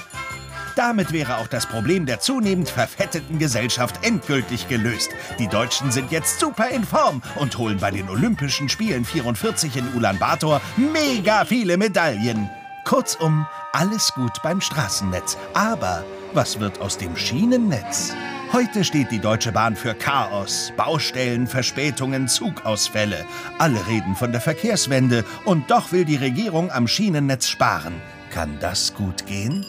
[0.78, 5.10] Damit wäre auch das Problem der zunehmend verfetteten Gesellschaft endgültig gelöst.
[5.40, 9.96] Die Deutschen sind jetzt super in Form und holen bei den Olympischen Spielen 44 in
[9.96, 12.48] Ulaanbaatar mega viele Medaillen.
[12.86, 15.36] Kurzum, alles gut beim Straßennetz.
[15.56, 18.14] Aber was wird aus dem Schienennetz?
[18.54, 23.26] Heute steht die Deutsche Bahn für Chaos, Baustellen, Verspätungen, Zugausfälle.
[23.58, 28.00] Alle reden von der Verkehrswende und doch will die Regierung am Schienennetz sparen.
[28.30, 29.66] Kann das gut gehen?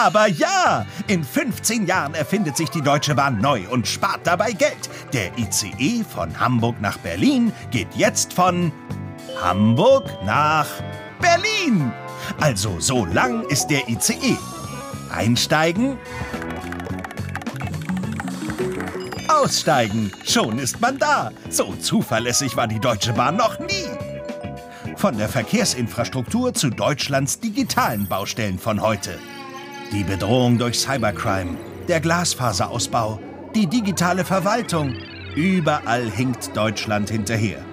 [0.00, 4.88] Aber ja, in 15 Jahren erfindet sich die Deutsche Bahn neu und spart dabei Geld.
[5.12, 8.70] Der ICE von Hamburg nach Berlin geht jetzt von
[9.42, 10.68] Hamburg nach
[11.20, 11.92] Berlin.
[12.38, 14.36] Also so lang ist der ICE.
[15.10, 15.98] Einsteigen.
[19.26, 20.12] Aussteigen.
[20.24, 21.32] Schon ist man da.
[21.50, 23.88] So zuverlässig war die Deutsche Bahn noch nie.
[24.94, 29.18] Von der Verkehrsinfrastruktur zu Deutschlands digitalen Baustellen von heute.
[29.90, 31.56] Die Bedrohung durch Cybercrime,
[31.88, 33.18] der Glasfaserausbau,
[33.54, 34.94] die digitale Verwaltung.
[35.34, 37.64] Überall hinkt Deutschland hinterher.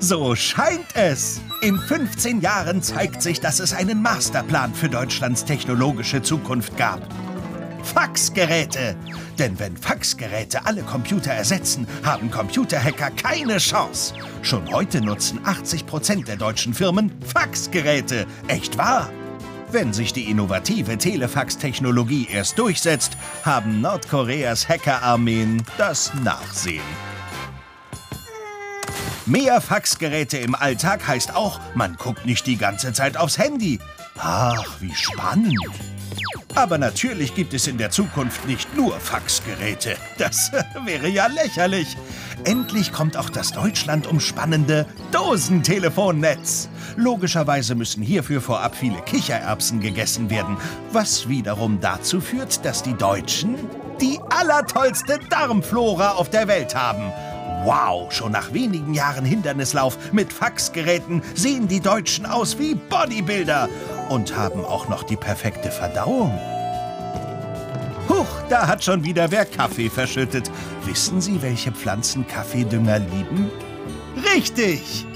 [0.00, 1.40] So scheint es.
[1.60, 7.00] In 15 Jahren zeigt sich, dass es einen Masterplan für Deutschlands technologische Zukunft gab.
[7.84, 8.96] Faxgeräte.
[9.38, 14.14] Denn wenn Faxgeräte alle Computer ersetzen, haben Computerhacker keine Chance.
[14.42, 18.26] Schon heute nutzen 80 Prozent der deutschen Firmen Faxgeräte.
[18.48, 19.08] Echt wahr?
[19.74, 26.84] Wenn sich die innovative Telefax-Technologie erst durchsetzt, haben Nordkoreas Hackerarmeen das Nachsehen.
[29.26, 33.80] Mehr Faxgeräte im Alltag heißt auch, man guckt nicht die ganze Zeit aufs Handy.
[34.16, 35.58] Ach, wie spannend.
[36.56, 39.96] Aber natürlich gibt es in der Zukunft nicht nur Faxgeräte.
[40.18, 40.52] Das
[40.84, 41.96] wäre ja lächerlich.
[42.44, 46.68] Endlich kommt auch das Deutschland umspannende Dosentelefonnetz.
[46.96, 50.56] Logischerweise müssen hierfür vorab viele Kichererbsen gegessen werden,
[50.92, 53.56] was wiederum dazu führt, dass die Deutschen
[54.00, 57.12] die allertollste Darmflora auf der Welt haben.
[57.64, 63.70] Wow, schon nach wenigen Jahren Hindernislauf mit Faxgeräten sehen die Deutschen aus wie Bodybuilder
[64.10, 66.38] und haben auch noch die perfekte Verdauung.
[68.06, 70.50] Huch, da hat schon wieder wer Kaffee verschüttet.
[70.84, 73.50] Wissen Sie, welche Pflanzen Kaffeedünger lieben?
[74.34, 75.06] Richtig!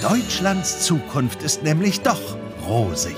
[0.00, 3.16] Deutschlands Zukunft ist nämlich doch rosig.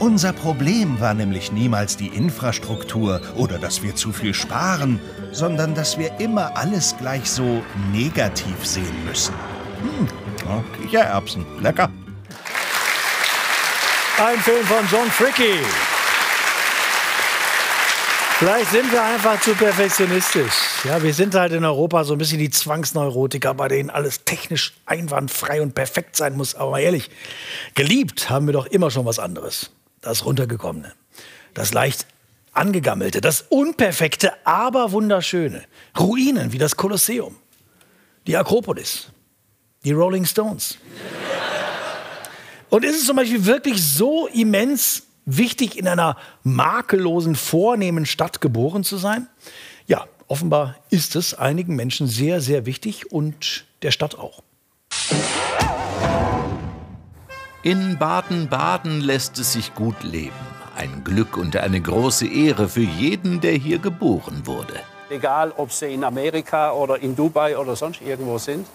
[0.00, 4.98] Unser Problem war nämlich niemals die Infrastruktur oder dass wir zu viel sparen,
[5.32, 7.62] sondern dass wir immer alles gleich so
[7.92, 9.34] negativ sehen müssen.
[9.80, 10.08] Hm,
[10.80, 11.90] Kichererbsen, lecker.
[14.18, 15.54] Ein Film von John Fricky.
[18.38, 20.84] Vielleicht sind wir einfach zu perfektionistisch.
[20.84, 24.72] Ja, wir sind halt in Europa so ein bisschen die Zwangsneurotiker, bei denen alles technisch
[24.86, 26.54] einwandfrei und perfekt sein muss.
[26.54, 27.10] Aber mal ehrlich,
[27.74, 29.70] geliebt haben wir doch immer schon was anderes.
[30.00, 30.94] Das runtergekommene,
[31.52, 32.06] das leicht
[32.52, 35.64] angegammelte, das unperfekte, aber wunderschöne.
[35.98, 37.36] Ruinen wie das Kolosseum,
[38.26, 39.08] die Akropolis,
[39.84, 40.78] die Rolling Stones.
[42.68, 48.84] Und ist es zum Beispiel wirklich so immens wichtig, in einer makellosen, vornehmen Stadt geboren
[48.84, 49.28] zu sein?
[49.86, 54.42] Ja, offenbar ist es einigen Menschen sehr, sehr wichtig und der Stadt auch.
[57.62, 60.49] In Baden-Baden lässt es sich gut leben.
[60.80, 64.80] Ein Glück und eine große Ehre für jeden, der hier geboren wurde.
[65.10, 68.66] Egal, ob sie in Amerika oder in Dubai oder sonst irgendwo sind.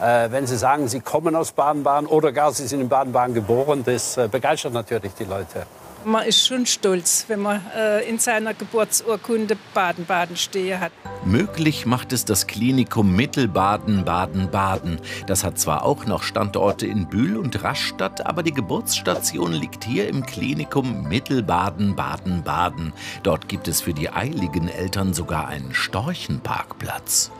[0.00, 3.84] Äh, wenn Sie sagen, Sie kommen aus Baden-Baden oder gar Sie sind in Baden-Baden geboren,
[3.86, 5.64] das äh, begeistert natürlich die Leute.
[6.04, 10.92] Man ist schon stolz, wenn man äh, in seiner Geburtsurkunde Baden-Baden stehen hat.
[11.24, 15.00] Möglich macht es das Klinikum Mittelbaden Baden-Baden.
[15.26, 20.08] Das hat zwar auch noch Standorte in Bühl und Rastatt, aber die Geburtsstation liegt hier
[20.08, 22.92] im Klinikum Mittelbaden Baden-Baden.
[23.22, 27.30] Dort gibt es für die eiligen Eltern sogar einen Storchenparkplatz.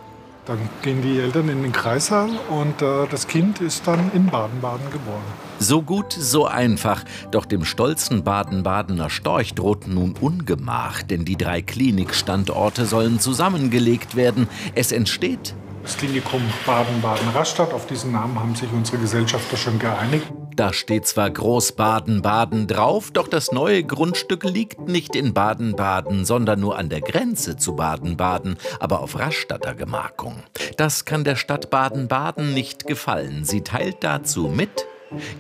[0.47, 4.91] Dann gehen die Eltern in den Kreissaal und äh, das Kind ist dann in Baden-Baden
[4.91, 5.23] geboren.
[5.59, 7.03] So gut, so einfach.
[7.31, 14.49] Doch dem stolzen Baden-Badener Storch droht nun Ungemach, denn die drei Klinikstandorte sollen zusammengelegt werden.
[14.75, 15.55] Es entsteht
[15.85, 17.75] das Klinikum Baden-Baden-Rastatt.
[17.75, 20.27] Auf diesen Namen haben sich unsere Gesellschafter schon geeinigt.
[20.57, 26.61] Da steht zwar Groß Baden-Baden drauf, doch das neue Grundstück liegt nicht in Baden-Baden, sondern
[26.61, 30.45] nur an der Grenze zu Baden-Baden, aber auf Rastatter Gemarkung.
[30.77, 33.45] Das kann der Stadt Baden-Baden nicht gefallen.
[33.45, 34.87] Sie teilt dazu mit,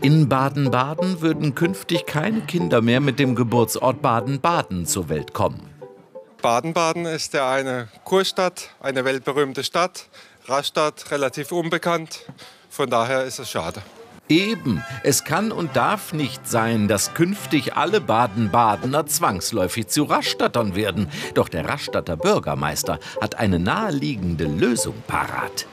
[0.00, 5.70] in Baden-Baden würden künftig keine Kinder mehr mit dem Geburtsort Baden-Baden zur Welt kommen.
[6.42, 10.08] Baden-Baden ist ja eine Kurstadt, eine weltberühmte Stadt.
[10.46, 12.20] Rastatt relativ unbekannt.
[12.68, 13.80] Von daher ist es schade.
[14.30, 21.10] Eben, es kann und darf nicht sein, dass künftig alle Baden-Badener zwangsläufig zu Rastattern werden.
[21.34, 25.66] Doch der Rastatter Bürgermeister hat eine naheliegende Lösung parat.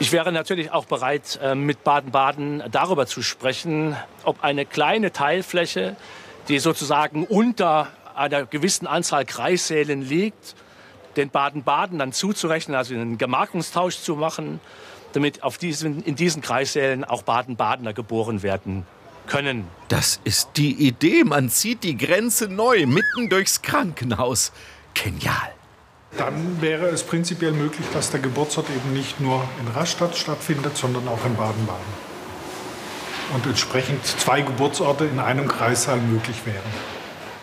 [0.00, 5.96] Ich wäre natürlich auch bereit, äh, mit Baden-Baden darüber zu sprechen, ob eine kleine Teilfläche,
[6.48, 10.56] die sozusagen unter einer gewissen Anzahl Kreissälen liegt,
[11.16, 14.60] den Baden-Baden dann zuzurechnen, also einen Gemarkungstausch zu machen,
[15.12, 18.86] damit auf diesen, in diesen Kreissälen auch Baden-Badener geboren werden
[19.26, 19.66] können.
[19.88, 21.24] Das ist die Idee.
[21.24, 24.52] Man zieht die Grenze neu, mitten durchs Krankenhaus.
[24.94, 25.52] Genial.
[26.16, 31.06] Dann wäre es prinzipiell möglich, dass der Geburtsort eben nicht nur in Rastatt stattfindet, sondern
[31.06, 32.08] auch in Baden-Baden.
[33.34, 36.56] Und entsprechend zwei Geburtsorte in einem Kreissaal möglich wären.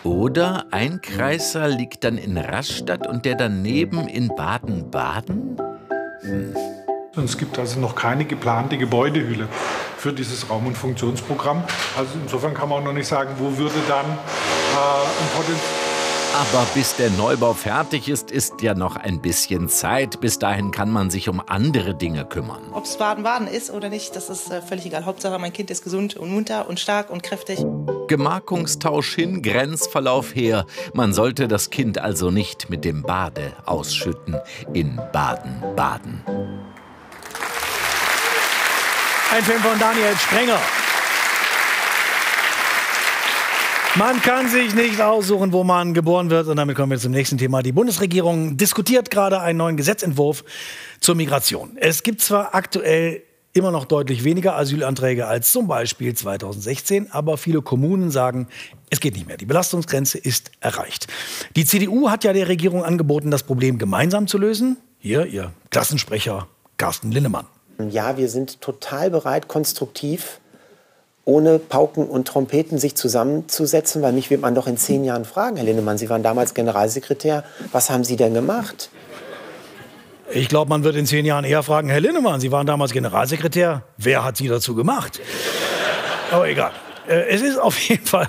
[0.02, 5.56] Oder ein Kreissaal liegt dann in Rastatt und der daneben in Baden-Baden?
[6.20, 6.54] Hm.
[7.24, 9.48] Es gibt also noch keine geplante Gebäudehülle
[9.96, 11.62] für dieses Raum- und Funktionsprogramm.
[11.96, 15.86] Also insofern kann man auch noch nicht sagen, wo würde dann äh, ein Potenzial
[16.36, 20.20] aber bis der Neubau fertig ist, ist ja noch ein bisschen Zeit.
[20.20, 22.62] Bis dahin kann man sich um andere Dinge kümmern.
[22.72, 25.06] Ob es Baden-Baden ist oder nicht, das ist äh, völlig egal.
[25.06, 27.64] Hauptsache, mein Kind ist gesund und munter und stark und kräftig.
[28.08, 30.66] Gemarkungstausch hin, Grenzverlauf her.
[30.92, 34.36] Man sollte das Kind also nicht mit dem Bade ausschütten
[34.74, 36.22] in Baden-Baden.
[39.36, 40.58] Ein Film von Daniel Sprenger.
[43.96, 46.46] Man kann sich nicht aussuchen, wo man geboren wird.
[46.46, 47.62] Und damit kommen wir zum nächsten Thema.
[47.62, 50.42] Die Bundesregierung diskutiert gerade einen neuen Gesetzentwurf
[51.00, 51.76] zur Migration.
[51.76, 57.60] Es gibt zwar aktuell immer noch deutlich weniger Asylanträge als zum Beispiel 2016, aber viele
[57.60, 58.48] Kommunen sagen,
[58.88, 59.36] es geht nicht mehr.
[59.36, 61.08] Die Belastungsgrenze ist erreicht.
[61.56, 64.78] Die CDU hat ja der Regierung angeboten, das Problem gemeinsam zu lösen.
[64.98, 67.44] Hier ihr Klassensprecher Carsten Linnemann.
[67.90, 70.40] Ja, wir sind total bereit, konstruktiv
[71.26, 75.56] ohne Pauken und Trompeten sich zusammenzusetzen, weil mich wird man doch in zehn Jahren fragen,
[75.56, 78.90] Herr Lindemann, Sie waren damals Generalsekretär, was haben Sie denn gemacht?
[80.30, 83.82] Ich glaube, man wird in zehn Jahren eher fragen, Herr Lindemann, Sie waren damals Generalsekretär,
[83.96, 85.20] wer hat Sie dazu gemacht?
[86.30, 86.70] Aber egal.
[87.08, 88.28] Äh, es ist auf jeden Fall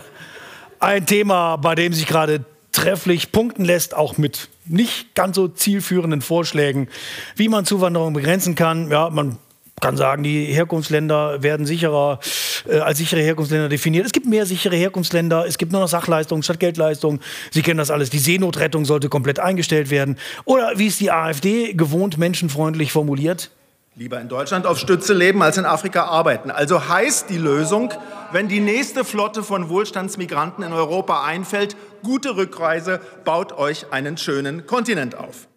[0.79, 2.45] ein Thema, bei dem sich gerade
[2.77, 6.89] trefflich punkten lässt, auch mit nicht ganz so zielführenden Vorschlägen,
[7.35, 8.91] wie man Zuwanderung begrenzen kann.
[8.91, 9.39] Ja, man
[9.81, 12.19] kann sagen, die Herkunftsländer werden sicherer
[12.67, 14.05] äh, als sichere Herkunftsländer definiert.
[14.05, 17.19] Es gibt mehr sichere Herkunftsländer, es gibt nur noch Sachleistungen statt Geldleistungen.
[17.49, 18.11] Sie kennen das alles.
[18.11, 20.17] Die Seenotrettung sollte komplett eingestellt werden.
[20.45, 23.49] Oder wie es die AfD gewohnt menschenfreundlich formuliert,
[23.97, 26.51] Lieber in Deutschland auf Stütze leben als in Afrika arbeiten.
[26.51, 27.91] Also heißt die Lösung,
[28.31, 34.67] wenn die nächste Flotte von Wohlstandsmigranten in Europa einfällt, gute Rückreise, baut euch einen schönen
[34.67, 35.47] Kontinent auf.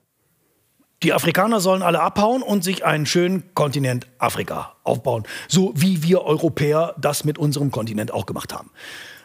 [1.02, 5.24] Die Afrikaner sollen alle abhauen und sich einen schönen Kontinent Afrika aufbauen.
[5.46, 8.70] So wie wir Europäer das mit unserem Kontinent auch gemacht haben.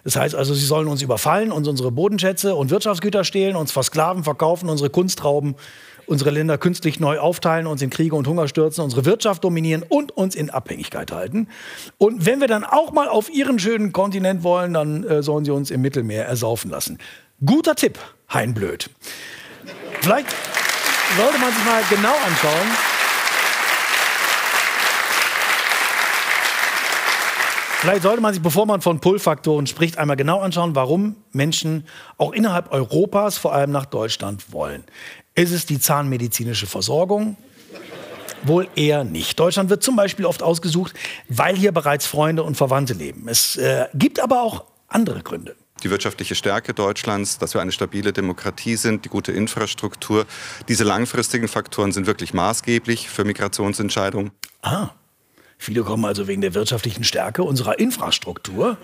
[0.03, 4.25] Das heißt also, sie sollen uns überfallen, uns unsere Bodenschätze und Wirtschaftsgüter stehlen, uns versklaven,
[4.25, 5.55] verkaufen, unsere Kunst rauben
[6.07, 10.11] unsere Länder künstlich neu aufteilen, uns in Kriege und Hunger stürzen, unsere Wirtschaft dominieren und
[10.11, 11.47] uns in Abhängigkeit halten.
[11.97, 15.51] Und wenn wir dann auch mal auf ihren schönen Kontinent wollen, dann äh, sollen sie
[15.51, 16.97] uns im Mittelmeer ersaufen lassen.
[17.45, 18.89] Guter Tipp, Hein Blöd.
[20.01, 20.27] Vielleicht
[21.17, 22.94] sollte man sich mal genau anschauen.
[27.85, 31.85] Vielleicht sollte man sich, bevor man von Pull-Faktoren spricht, einmal genau anschauen, warum Menschen
[32.17, 34.83] auch innerhalb Europas, vor allem nach Deutschland, wollen.
[35.35, 37.37] Ist es die zahnmedizinische Versorgung?
[38.41, 39.39] Wohl eher nicht.
[39.39, 40.95] Deutschland wird zum Beispiel oft ausgesucht,
[41.29, 43.27] weil hier bereits Freunde und Verwandte leben.
[43.27, 45.55] Es äh, gibt aber auch andere Gründe.
[45.83, 50.25] Die wirtschaftliche Stärke Deutschlands, dass wir eine stabile Demokratie sind, die gute Infrastruktur.
[50.67, 54.31] Diese langfristigen Faktoren sind wirklich maßgeblich für Migrationsentscheidungen.
[54.63, 54.89] Ah,
[55.57, 58.77] viele kommen also wegen der wirtschaftlichen Stärke unserer Infrastruktur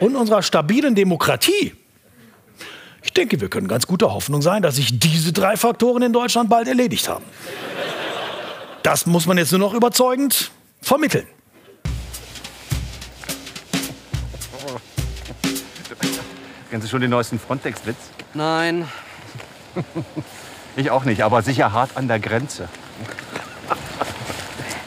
[0.00, 1.74] und unserer stabilen Demokratie.
[3.02, 6.48] Ich denke, wir können ganz guter Hoffnung sein, dass sich diese drei Faktoren in Deutschland
[6.48, 7.24] bald erledigt haben.
[8.82, 11.26] Das muss man jetzt nur noch überzeugend vermitteln.
[16.70, 17.98] Kennen Sie schon den neuesten Frontex-Witz?
[18.34, 18.88] Nein.
[20.74, 22.66] Ich auch nicht, aber sicher hart an der Grenze.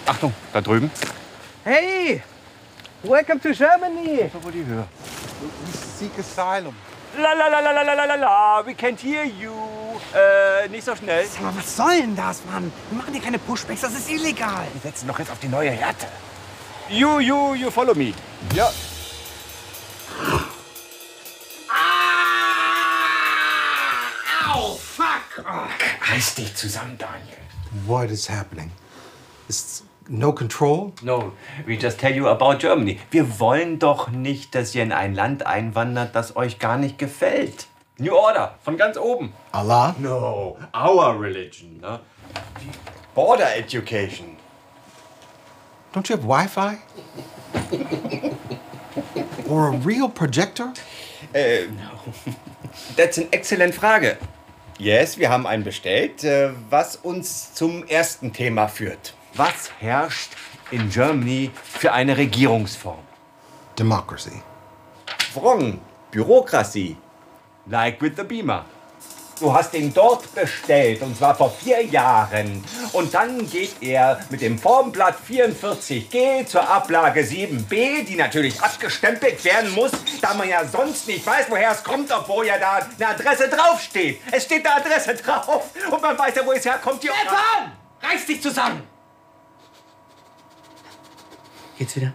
[0.05, 0.91] Achtung, da drüben.
[1.63, 2.21] Hey!
[3.01, 4.29] Welcome to Germany!
[4.53, 4.87] Die Höhe.
[5.41, 6.75] We seek asylum.
[7.17, 9.51] La la la la la la la la, we can't hear you.
[10.13, 11.25] Äh, nicht so schnell.
[11.25, 12.71] Sag mal, was soll denn das, Mann?
[12.91, 14.67] Wir machen hier keine Pushbacks, das ist illegal.
[14.73, 16.07] Wir setzen doch jetzt auf die neue Härte.
[16.89, 18.13] You, you, you follow me.
[18.53, 18.69] Ja.
[24.53, 25.43] Au, fuck!
[25.43, 26.11] Oh.
[26.11, 27.37] Reiß dich zusammen, Daniel.
[27.87, 28.71] What is happening?
[29.47, 30.93] Is no control?
[31.01, 31.33] No,
[31.65, 32.99] we just tell you about Germany.
[33.11, 37.67] Wir wollen doch nicht, dass ihr in ein Land einwandert, das euch gar nicht gefällt.
[37.97, 39.33] New Order, von ganz oben.
[39.51, 39.95] Allah?
[39.99, 41.79] No, our religion.
[41.81, 41.99] Ne?
[43.13, 44.35] Border education.
[45.93, 46.77] Don't you have Wi-Fi?
[49.47, 50.73] Or a real projector?
[51.31, 51.67] Äh,
[52.97, 54.17] that's an excellent Frage.
[54.77, 59.13] Yes, wir haben einen bestellt, äh, was uns zum ersten Thema führt.
[59.38, 60.32] Was herrscht
[60.71, 63.04] in Germany für eine Regierungsform?
[63.78, 64.41] Democracy.
[65.34, 65.82] Wrong.
[66.10, 66.95] Bürokratie.
[67.65, 68.63] Like with the Beamer.
[69.38, 72.63] Du hast ihn dort bestellt und zwar vor vier Jahren.
[72.93, 79.71] Und dann geht er mit dem Formblatt 44G zur Ablage 7B, die natürlich abgestempelt werden
[79.71, 83.50] muss, da man ja sonst nicht weiß, woher es kommt, obwohl ja da eine Adresse
[83.50, 84.21] draufsteht.
[84.32, 87.04] Es steht eine Adresse drauf und man weiß ja, wo es herkommt.
[87.04, 87.74] Die Stefan!
[88.02, 88.94] Reiß dich zusammen!
[91.77, 92.13] Geht's wieder?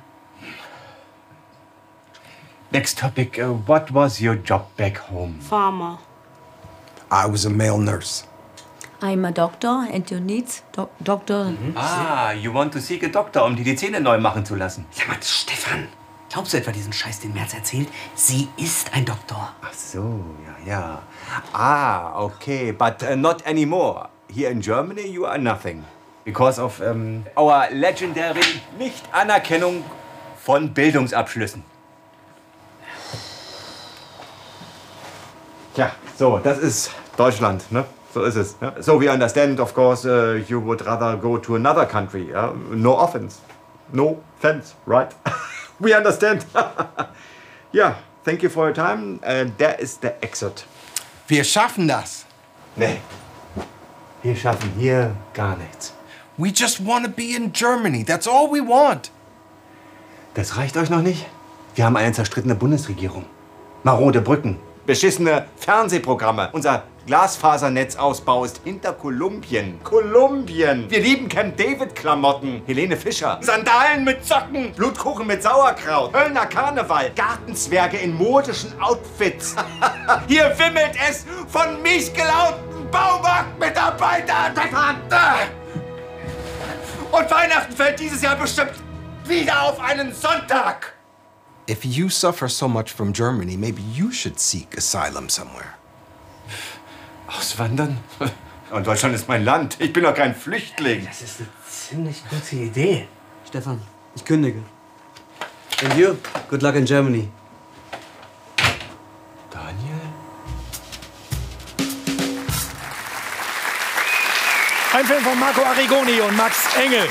[2.73, 3.39] Next topic.
[3.39, 5.39] Uh, what was your job back home?
[5.41, 5.99] Farmer.
[7.11, 8.25] I was a male nurse.
[9.03, 11.55] I'm a doctor and you need do doctor.
[11.75, 14.85] Ah, you want to seek a doctor, um dir die Zähne neu machen zu lassen.
[14.91, 15.89] Sag mal, Stefan,
[16.31, 17.89] glaubst du etwa diesen Scheiß, den Merz erzählt?
[18.15, 19.55] Sie ist ein Doktor.
[19.63, 21.03] Ach so, ja, ja.
[21.53, 24.11] Ah, okay, but uh, not anymore.
[24.29, 25.85] Here in Germany you are nothing.
[26.25, 29.85] Because of um, our legendary Nichtanerkennung
[30.37, 31.65] von Bildungsabschlüssen.
[35.75, 37.85] Tja, so, das ist Deutschland, ne?
[38.13, 38.61] So ist es.
[38.61, 38.75] Ne?
[38.81, 42.29] So we understand, of course, uh, you would rather go to another country.
[42.31, 42.53] Yeah?
[42.71, 43.41] No offense.
[43.93, 45.15] No offense, right?
[45.81, 46.45] we understand.
[47.73, 49.21] yeah, thank you for your time.
[49.23, 50.65] And there is the exit.
[51.29, 52.27] Wir schaffen das.
[52.77, 53.01] Nee.
[54.23, 55.95] Wir schaffen hier gar nichts.
[56.41, 58.03] We just want to be in Germany.
[58.03, 59.11] That's all we want.
[60.33, 61.27] Das reicht euch noch nicht?
[61.75, 63.27] Wir haben eine zerstrittene Bundesregierung.
[63.83, 66.49] Marode Brücken, beschissene Fernsehprogramme.
[66.53, 69.81] Unser Glasfasernetzausbau ist hinter Kolumbien.
[69.85, 70.91] Kolumbien!
[70.91, 72.63] Wir lieben Camp David-Klamotten.
[72.65, 73.39] Helene Fischer.
[73.43, 74.73] Sandalen mit Socken.
[74.73, 76.15] Blutkuchen mit Sauerkraut.
[76.15, 77.11] Kölner Karneval.
[77.17, 79.57] Gartenzwerge in modischen Outfits.
[80.27, 84.53] Hier wimmelt es von miesgelaunten Baumarktmitarbeitern.
[84.53, 85.60] Stefan!
[87.13, 88.73] Und Weihnachten fällt dieses Jahr bestimmt
[89.25, 90.95] wieder auf einen Sonntag.
[91.69, 95.75] If you suffer so much from Germany, maybe you should seek asylum somewhere.
[97.29, 97.99] Auswandern?
[98.71, 99.77] Und Deutschland ist mein Land.
[99.81, 101.05] Ich bin doch kein Flüchtling.
[101.05, 103.09] Das ist eine ziemlich gute Idee.
[103.47, 103.81] Stefan,
[104.15, 104.63] ich kündige.
[105.83, 106.17] And you,
[106.49, 107.29] good luck in Germany.
[114.93, 117.07] Ein Film von Marco Arrigoni und Max Engel.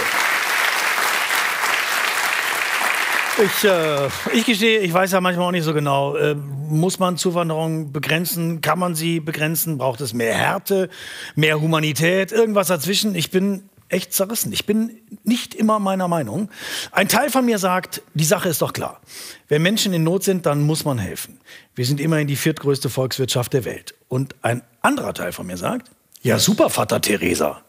[3.41, 6.17] Ich, äh, ich gestehe, ich weiß ja manchmal auch nicht so genau.
[6.17, 8.59] Äh, muss man Zuwanderung begrenzen?
[8.59, 9.77] Kann man sie begrenzen?
[9.77, 10.89] Braucht es mehr Härte,
[11.35, 13.15] mehr Humanität, irgendwas dazwischen?
[13.15, 14.51] Ich bin echt zerrissen.
[14.51, 16.49] Ich bin nicht immer meiner Meinung.
[16.91, 18.99] Ein Teil von mir sagt, die Sache ist doch klar.
[19.47, 21.39] Wenn Menschen in Not sind, dann muss man helfen.
[21.75, 23.95] Wir sind immerhin die viertgrößte Volkswirtschaft der Welt.
[24.09, 25.89] Und ein anderer Teil von mir sagt,
[26.21, 27.61] ja super, Vater Teresa.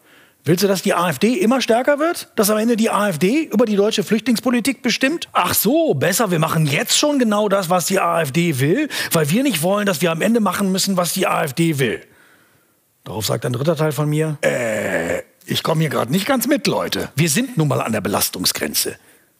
[0.45, 2.29] Willst du, dass die AfD immer stärker wird?
[2.35, 5.29] Dass am Ende die AfD über die deutsche Flüchtlingspolitik bestimmt?
[5.33, 9.43] Ach so, besser, wir machen jetzt schon genau das, was die AfD will, weil wir
[9.43, 12.01] nicht wollen, dass wir am Ende machen müssen, was die AfD will.
[13.05, 16.67] Darauf sagt ein dritter Teil von mir, äh, ich komme hier gerade nicht ganz mit,
[16.67, 17.11] Leute.
[17.17, 18.97] Wir sind nun mal an der Belastungsgrenze.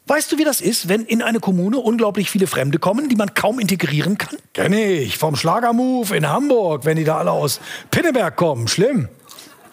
[0.07, 3.33] Weißt du, wie das ist, wenn in eine Kommune unglaublich viele Fremde kommen, die man
[3.33, 4.37] kaum integrieren kann?
[4.53, 7.59] Kenn ich, vom Schlagermove in Hamburg, wenn die da alle aus
[7.91, 8.67] Pinneberg kommen.
[8.67, 9.09] Schlimm.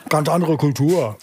[0.09, 1.19] Ganz andere Kultur.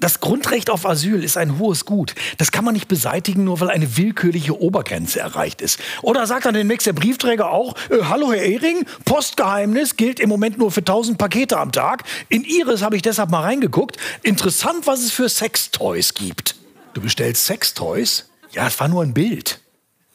[0.00, 2.14] Das Grundrecht auf Asyl ist ein hohes Gut.
[2.36, 5.80] Das kann man nicht beseitigen, nur weil eine willkürliche Obergrenze erreicht ist.
[6.02, 10.58] Oder sagt dann demnächst der Briefträger auch, äh, hallo Herr Ehring, Postgeheimnis gilt im Moment
[10.58, 12.02] nur für 1000 Pakete am Tag.
[12.28, 13.96] In Iris habe ich deshalb mal reingeguckt.
[14.22, 16.56] Interessant, was es für Sextoys gibt.
[16.92, 18.28] Du bestellst Sextoys?
[18.52, 19.60] Ja, es war nur ein Bild.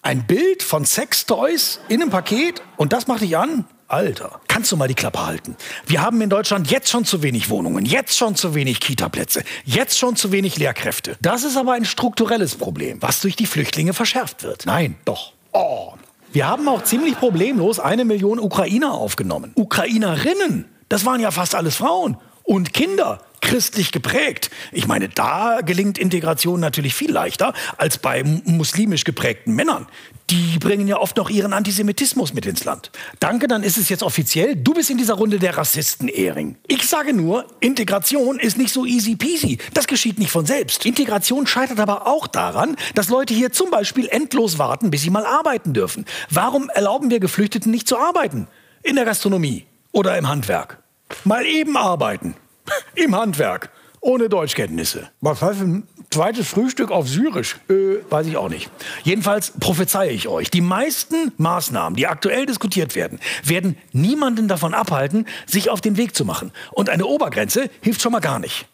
[0.03, 3.65] Ein Bild von Sextoys in einem Paket und das macht dich an?
[3.89, 5.57] Alter, kannst du mal die Klappe halten?
[5.87, 9.97] Wir haben in Deutschland jetzt schon zu wenig Wohnungen, jetzt schon zu wenig Kitaplätze, jetzt
[9.97, 11.17] schon zu wenig Lehrkräfte.
[11.23, 14.67] Das ist aber ein strukturelles Problem, was durch die Flüchtlinge verschärft wird.
[14.67, 15.33] Nein, doch.
[15.53, 15.93] Oh.
[16.31, 19.53] Wir haben auch ziemlich problemlos eine Million Ukrainer aufgenommen.
[19.55, 22.17] Ukrainerinnen, das waren ja fast alles Frauen.
[22.43, 24.51] Und Kinder, christlich geprägt.
[24.71, 29.87] Ich meine, da gelingt Integration natürlich viel leichter als bei muslimisch geprägten Männern.
[30.29, 32.91] Die bringen ja oft noch ihren Antisemitismus mit ins Land.
[33.19, 34.55] Danke, dann ist es jetzt offiziell.
[34.55, 36.55] Du bist in dieser Runde der Rassisten, Ehring.
[36.67, 39.57] Ich sage nur, Integration ist nicht so easy peasy.
[39.73, 40.85] Das geschieht nicht von selbst.
[40.85, 45.25] Integration scheitert aber auch daran, dass Leute hier zum Beispiel endlos warten, bis sie mal
[45.25, 46.05] arbeiten dürfen.
[46.29, 48.47] Warum erlauben wir Geflüchteten nicht zu arbeiten?
[48.83, 50.83] In der Gastronomie oder im Handwerk.
[51.23, 52.35] Mal eben arbeiten.
[52.95, 53.71] Im Handwerk.
[53.99, 55.09] Ohne Deutschkenntnisse.
[55.21, 57.57] Was heißt ein zweites Frühstück auf Syrisch?
[57.69, 58.69] Äh, weiß ich auch nicht.
[59.03, 65.25] Jedenfalls prophezeie ich euch, die meisten Maßnahmen, die aktuell diskutiert werden, werden niemanden davon abhalten,
[65.45, 66.51] sich auf den Weg zu machen.
[66.71, 68.67] Und eine Obergrenze hilft schon mal gar nicht.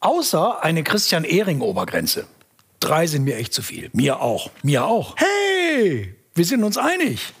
[0.00, 2.26] Außer eine Christian Ehring-Obergrenze.
[2.80, 3.90] Drei sind mir echt zu viel.
[3.92, 4.50] Mir auch.
[4.62, 5.14] Mir auch.
[5.18, 7.34] Hey, wir sind uns einig.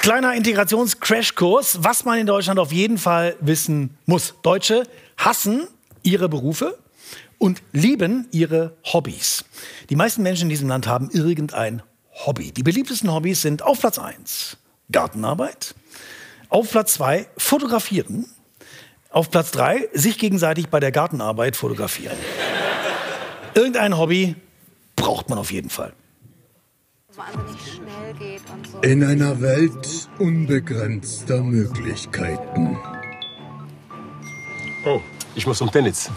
[0.00, 4.32] Kleiner Integrations-Crashkurs, was man in Deutschland auf jeden Fall wissen muss.
[4.42, 4.84] Deutsche
[5.18, 5.68] hassen
[6.02, 6.78] ihre Berufe
[7.36, 9.44] und lieben ihre Hobbys.
[9.90, 11.82] Die meisten Menschen in diesem Land haben irgendein
[12.12, 12.50] Hobby.
[12.50, 14.56] Die beliebtesten Hobbys sind auf Platz 1
[14.90, 15.74] Gartenarbeit,
[16.48, 18.24] auf Platz 2 Fotografieren,
[19.10, 22.16] auf Platz 3 sich gegenseitig bei der Gartenarbeit fotografieren.
[23.54, 24.34] Irgendein Hobby
[24.96, 25.92] braucht man auf jeden Fall.
[28.82, 32.78] In einer Welt unbegrenzter Möglichkeiten.
[34.84, 35.00] Oh,
[35.34, 36.10] ich muss zum Tennis.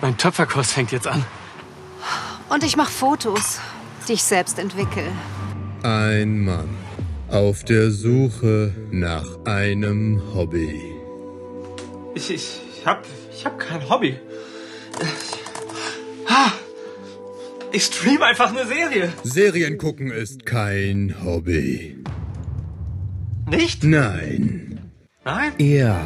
[0.00, 1.24] Mein Töpferkurs fängt jetzt an.
[2.48, 3.60] Und ich mache Fotos,
[4.08, 5.04] die ich selbst entwickle.
[5.82, 6.68] Ein Mann
[7.28, 10.80] auf der Suche nach einem Hobby.
[12.14, 14.18] Ich, ich, ich hab, ich hab kein Hobby.
[17.76, 19.12] Ich stream einfach eine Serie.
[19.22, 22.02] Serien gucken ist kein Hobby.
[23.50, 23.84] Nicht?
[23.84, 24.90] Nein.
[25.26, 25.52] Nein?
[25.58, 26.00] Ja.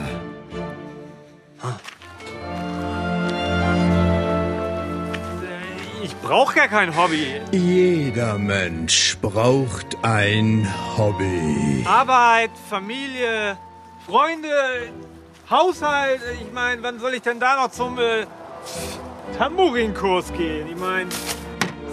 [6.02, 7.40] Ich brauche gar kein Hobby.
[7.52, 10.66] Jeder Mensch braucht ein
[10.96, 11.84] Hobby.
[11.86, 13.56] Arbeit, Familie,
[14.06, 14.90] Freunde,
[15.48, 16.20] Haushalt.
[16.42, 18.26] Ich meine, wann soll ich denn da noch zum äh,
[19.38, 20.66] Tamburinkurs gehen?
[20.68, 21.08] Ich meine,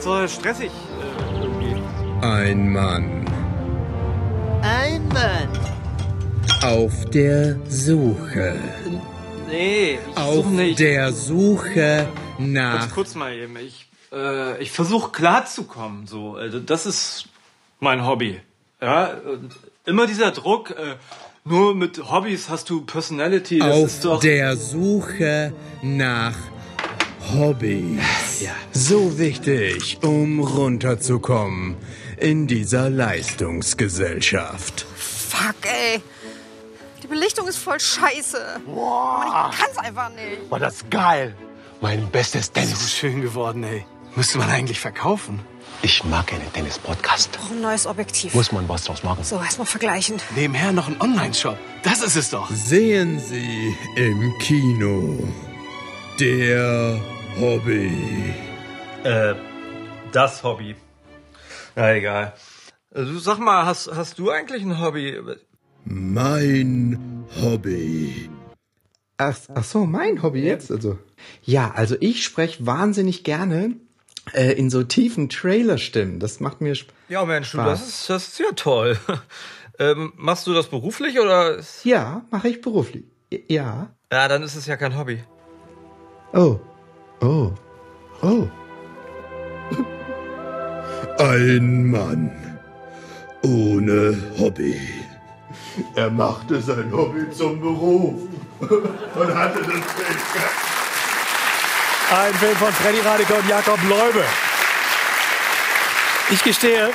[0.01, 1.75] so stressig äh, irgendwie.
[2.25, 3.25] Ein Mann
[4.61, 5.49] Ein Mann.
[6.63, 8.55] auf der Suche.
[9.49, 10.79] Nee, ich Auf such nicht.
[10.79, 12.91] der Suche nach.
[12.93, 13.55] kurz mal eben.
[13.57, 16.05] Ich, äh, ich versuche klarzukommen.
[16.07, 17.27] So, also das ist
[17.79, 18.41] mein Hobby.
[18.81, 20.95] Ja, und Immer dieser Druck, äh,
[21.45, 23.59] nur mit Hobbys hast du Personality.
[23.59, 24.19] Das ist Auf doch.
[24.19, 26.35] der Suche nach
[27.33, 28.47] Hobbys.
[28.71, 31.75] So wichtig, um runterzukommen
[32.17, 34.85] in dieser Leistungsgesellschaft.
[34.95, 36.01] Fuck, ey.
[37.03, 38.61] Die Belichtung ist voll scheiße.
[38.65, 40.49] Mann, ich kann's einfach nicht.
[40.49, 41.35] Boah, das ist geil.
[41.81, 42.79] Mein bestes Tennis.
[42.79, 43.85] So schön geworden, ey.
[44.15, 45.39] Müsste man eigentlich verkaufen.
[45.83, 47.31] Ich mag einen Tennis-Podcast.
[47.33, 48.33] Brauch ein neues Objektiv.
[48.33, 49.23] Muss man was draus machen.
[49.23, 50.17] So, erstmal vergleichen.
[50.35, 51.57] Nebenher noch ein Online-Shop.
[51.83, 52.49] Das ist es doch.
[52.49, 55.31] Sehen Sie im Kino.
[56.19, 56.99] Der
[57.39, 58.33] Hobby.
[59.03, 59.35] Äh,
[60.11, 60.75] das Hobby.
[61.75, 62.33] Na egal.
[62.95, 65.21] Du sag mal, hast, hast du eigentlich ein Hobby?
[65.85, 68.31] Mein Hobby.
[69.17, 70.71] Ach, ach so, mein Hobby jetzt?
[70.71, 70.97] Also.
[71.43, 73.75] Ja, also ich spreche wahnsinnig gerne
[74.33, 76.19] äh, in so tiefen Trailerstimmen.
[76.19, 76.95] Das macht mir Spaß.
[77.09, 77.79] Ja, Mensch, du, Spaß.
[77.79, 78.97] das ist, das ist ja toll.
[79.79, 81.59] ähm, machst du das beruflich oder?
[81.83, 83.05] Ja, mache ich beruflich.
[83.47, 83.95] Ja.
[84.11, 85.23] Ja, dann ist es ja kein Hobby.
[86.33, 86.59] Oh.
[87.21, 87.51] Oh.
[88.21, 88.47] Oh.
[91.19, 92.31] Ein Mann
[93.43, 94.79] ohne Hobby.
[95.95, 98.15] Er machte sein Hobby zum Beruf
[98.59, 100.17] und hatte das Geld.
[102.11, 104.23] Ein Film von Freddy Radiker und Jakob Leube.
[106.29, 106.91] Ich gestehe,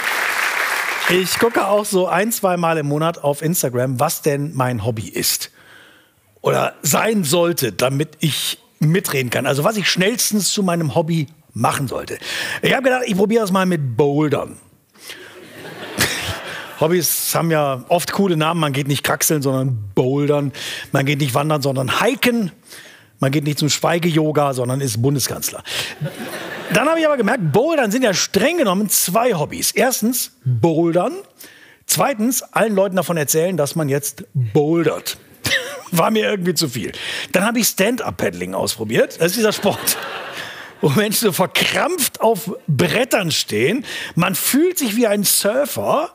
[1.09, 5.09] ich gucke auch so ein, zwei Mal im Monat auf Instagram, was denn mein Hobby
[5.09, 5.51] ist.
[6.41, 8.59] Oder sein sollte, damit ich
[8.91, 9.47] mitreden kann.
[9.47, 12.19] Also was ich schnellstens zu meinem Hobby machen sollte.
[12.63, 14.57] Ich habe gedacht, ich probiere das mal mit Bouldern.
[16.81, 18.61] Hobbys haben ja oft coole Namen.
[18.61, 20.53] Man geht nicht kraxeln, sondern bouldern.
[20.93, 22.53] Man geht nicht wandern, sondern hiken.
[23.21, 25.63] Man geht nicht zum Schweige-Yoga, sondern ist Bundeskanzler.
[26.73, 29.73] Dann habe ich aber gemerkt, Bouldern sind ja streng genommen zwei Hobbys.
[29.73, 31.13] Erstens Bouldern.
[31.87, 35.19] Zweitens allen Leuten davon erzählen, dass man jetzt bouldert.
[35.93, 36.93] War mir irgendwie zu viel.
[37.33, 39.17] Dann habe ich Stand-Up-Paddling ausprobiert.
[39.21, 39.97] Das ist dieser Sport
[40.83, 43.87] wo Menschen so verkrampft auf Brettern stehen.
[44.17, 46.13] Man fühlt sich wie ein Surfer,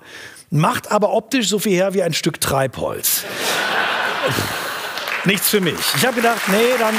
[0.49, 3.23] macht aber optisch so viel her wie ein Stück Treibholz.
[5.23, 5.79] Nichts für mich.
[5.95, 6.95] Ich habe gedacht, nee, dann,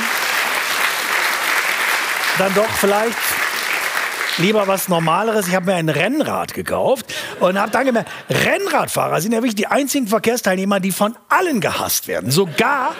[2.39, 3.17] dann doch vielleicht
[4.39, 5.49] lieber was Normaleres.
[5.49, 9.67] Ich habe mir ein Rennrad gekauft und habe dann gemerkt, Rennradfahrer sind ja wirklich die
[9.67, 12.31] einzigen Verkehrsteilnehmer, die von allen gehasst werden.
[12.31, 12.95] Sogar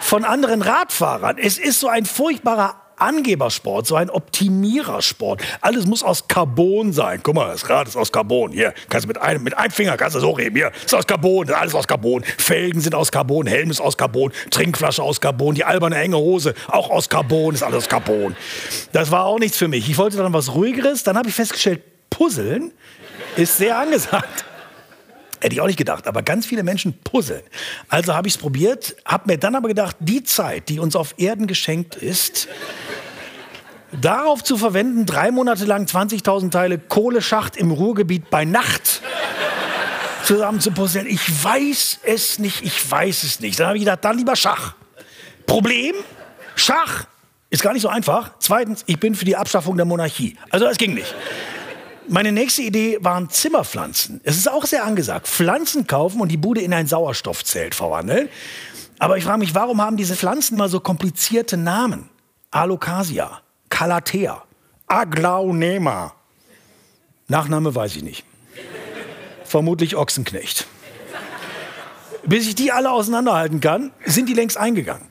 [0.00, 1.38] von anderen Radfahrern.
[1.38, 5.42] Es ist so ein furchtbarer Angebersport, so ein Optimierersport.
[5.60, 7.20] Alles muss aus Carbon sein.
[7.22, 8.52] Guck mal, das Rad ist aus Carbon.
[8.52, 10.56] Hier, kannst du mit einem, mit einem Finger kannst du so reden.
[10.56, 12.22] Hier, ist aus Carbon, alles aus Carbon.
[12.24, 16.54] Felgen sind aus Carbon, Helm ist aus Carbon, Trinkflasche aus Carbon, die alberne enge Hose
[16.68, 18.36] auch aus Carbon, ist alles aus Carbon.
[18.92, 19.88] Das war auch nichts für mich.
[19.88, 21.02] Ich wollte dann was ruhigeres.
[21.04, 22.72] Dann habe ich festgestellt, Puzzeln
[23.36, 24.44] ist sehr angesagt.
[25.40, 27.42] Hätte ich auch nicht gedacht, aber ganz viele Menschen puzzeln.
[27.88, 31.14] Also habe ich es probiert, habe mir dann aber gedacht, die Zeit, die uns auf
[31.16, 32.48] Erden geschenkt ist,
[34.00, 39.00] darauf zu verwenden, drei Monate lang 20.000 Teile Kohleschacht im Ruhrgebiet bei Nacht
[40.24, 41.06] zusammen zu puzzeln.
[41.06, 43.58] Ich weiß es nicht, ich weiß es nicht.
[43.58, 44.74] Dann habe ich gedacht, dann lieber Schach.
[45.46, 45.94] Problem,
[46.54, 47.06] Schach
[47.48, 48.32] ist gar nicht so einfach.
[48.38, 50.36] Zweitens, ich bin für die Abschaffung der Monarchie.
[50.50, 51.14] Also das ging nicht.
[52.12, 54.20] Meine nächste Idee waren Zimmerpflanzen.
[54.24, 55.28] Es ist auch sehr angesagt.
[55.28, 58.28] Pflanzen kaufen und die Bude in ein Sauerstoffzelt verwandeln.
[58.98, 62.10] Aber ich frage mich, warum haben diese Pflanzen mal so komplizierte Namen?
[62.50, 64.42] Alocasia, Calathea,
[64.88, 66.12] Aglaonema.
[67.28, 68.24] Nachname weiß ich nicht.
[69.44, 70.66] Vermutlich Ochsenknecht.
[72.24, 75.06] Bis ich die alle auseinanderhalten kann, sind die längst eingegangen.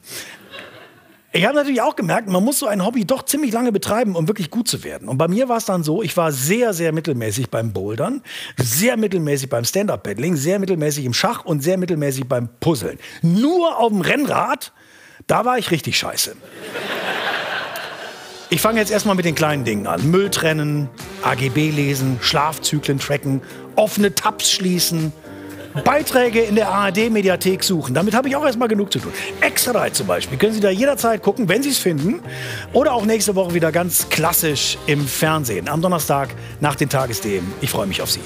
[1.31, 4.27] Ich habe natürlich auch gemerkt, man muss so ein Hobby doch ziemlich lange betreiben, um
[4.27, 5.07] wirklich gut zu werden.
[5.07, 8.23] Und bei mir war es dann so, ich war sehr, sehr mittelmäßig beim Bouldern,
[8.57, 12.97] sehr mittelmäßig beim Stand-Up-Paddling, sehr mittelmäßig im Schach und sehr mittelmäßig beim Puzzeln.
[13.21, 14.71] Nur auf dem Rennrad,
[15.27, 16.35] da war ich richtig scheiße.
[18.49, 20.09] Ich fange jetzt erstmal mit den kleinen Dingen an.
[20.09, 20.89] Müll trennen,
[21.21, 23.41] AGB lesen, Schlafzyklen tracken,
[23.75, 25.13] offene Tabs schließen,
[25.79, 27.93] Beiträge in der ARD-Mediathek suchen.
[27.93, 29.11] Damit habe ich auch erstmal genug zu tun.
[29.41, 32.21] Extra zum Beispiel können Sie da jederzeit gucken, wenn Sie es finden.
[32.73, 35.69] Oder auch nächste Woche wieder ganz klassisch im Fernsehen.
[35.69, 37.51] Am Donnerstag nach den Tagesthemen.
[37.61, 38.21] Ich freue mich auf Sie.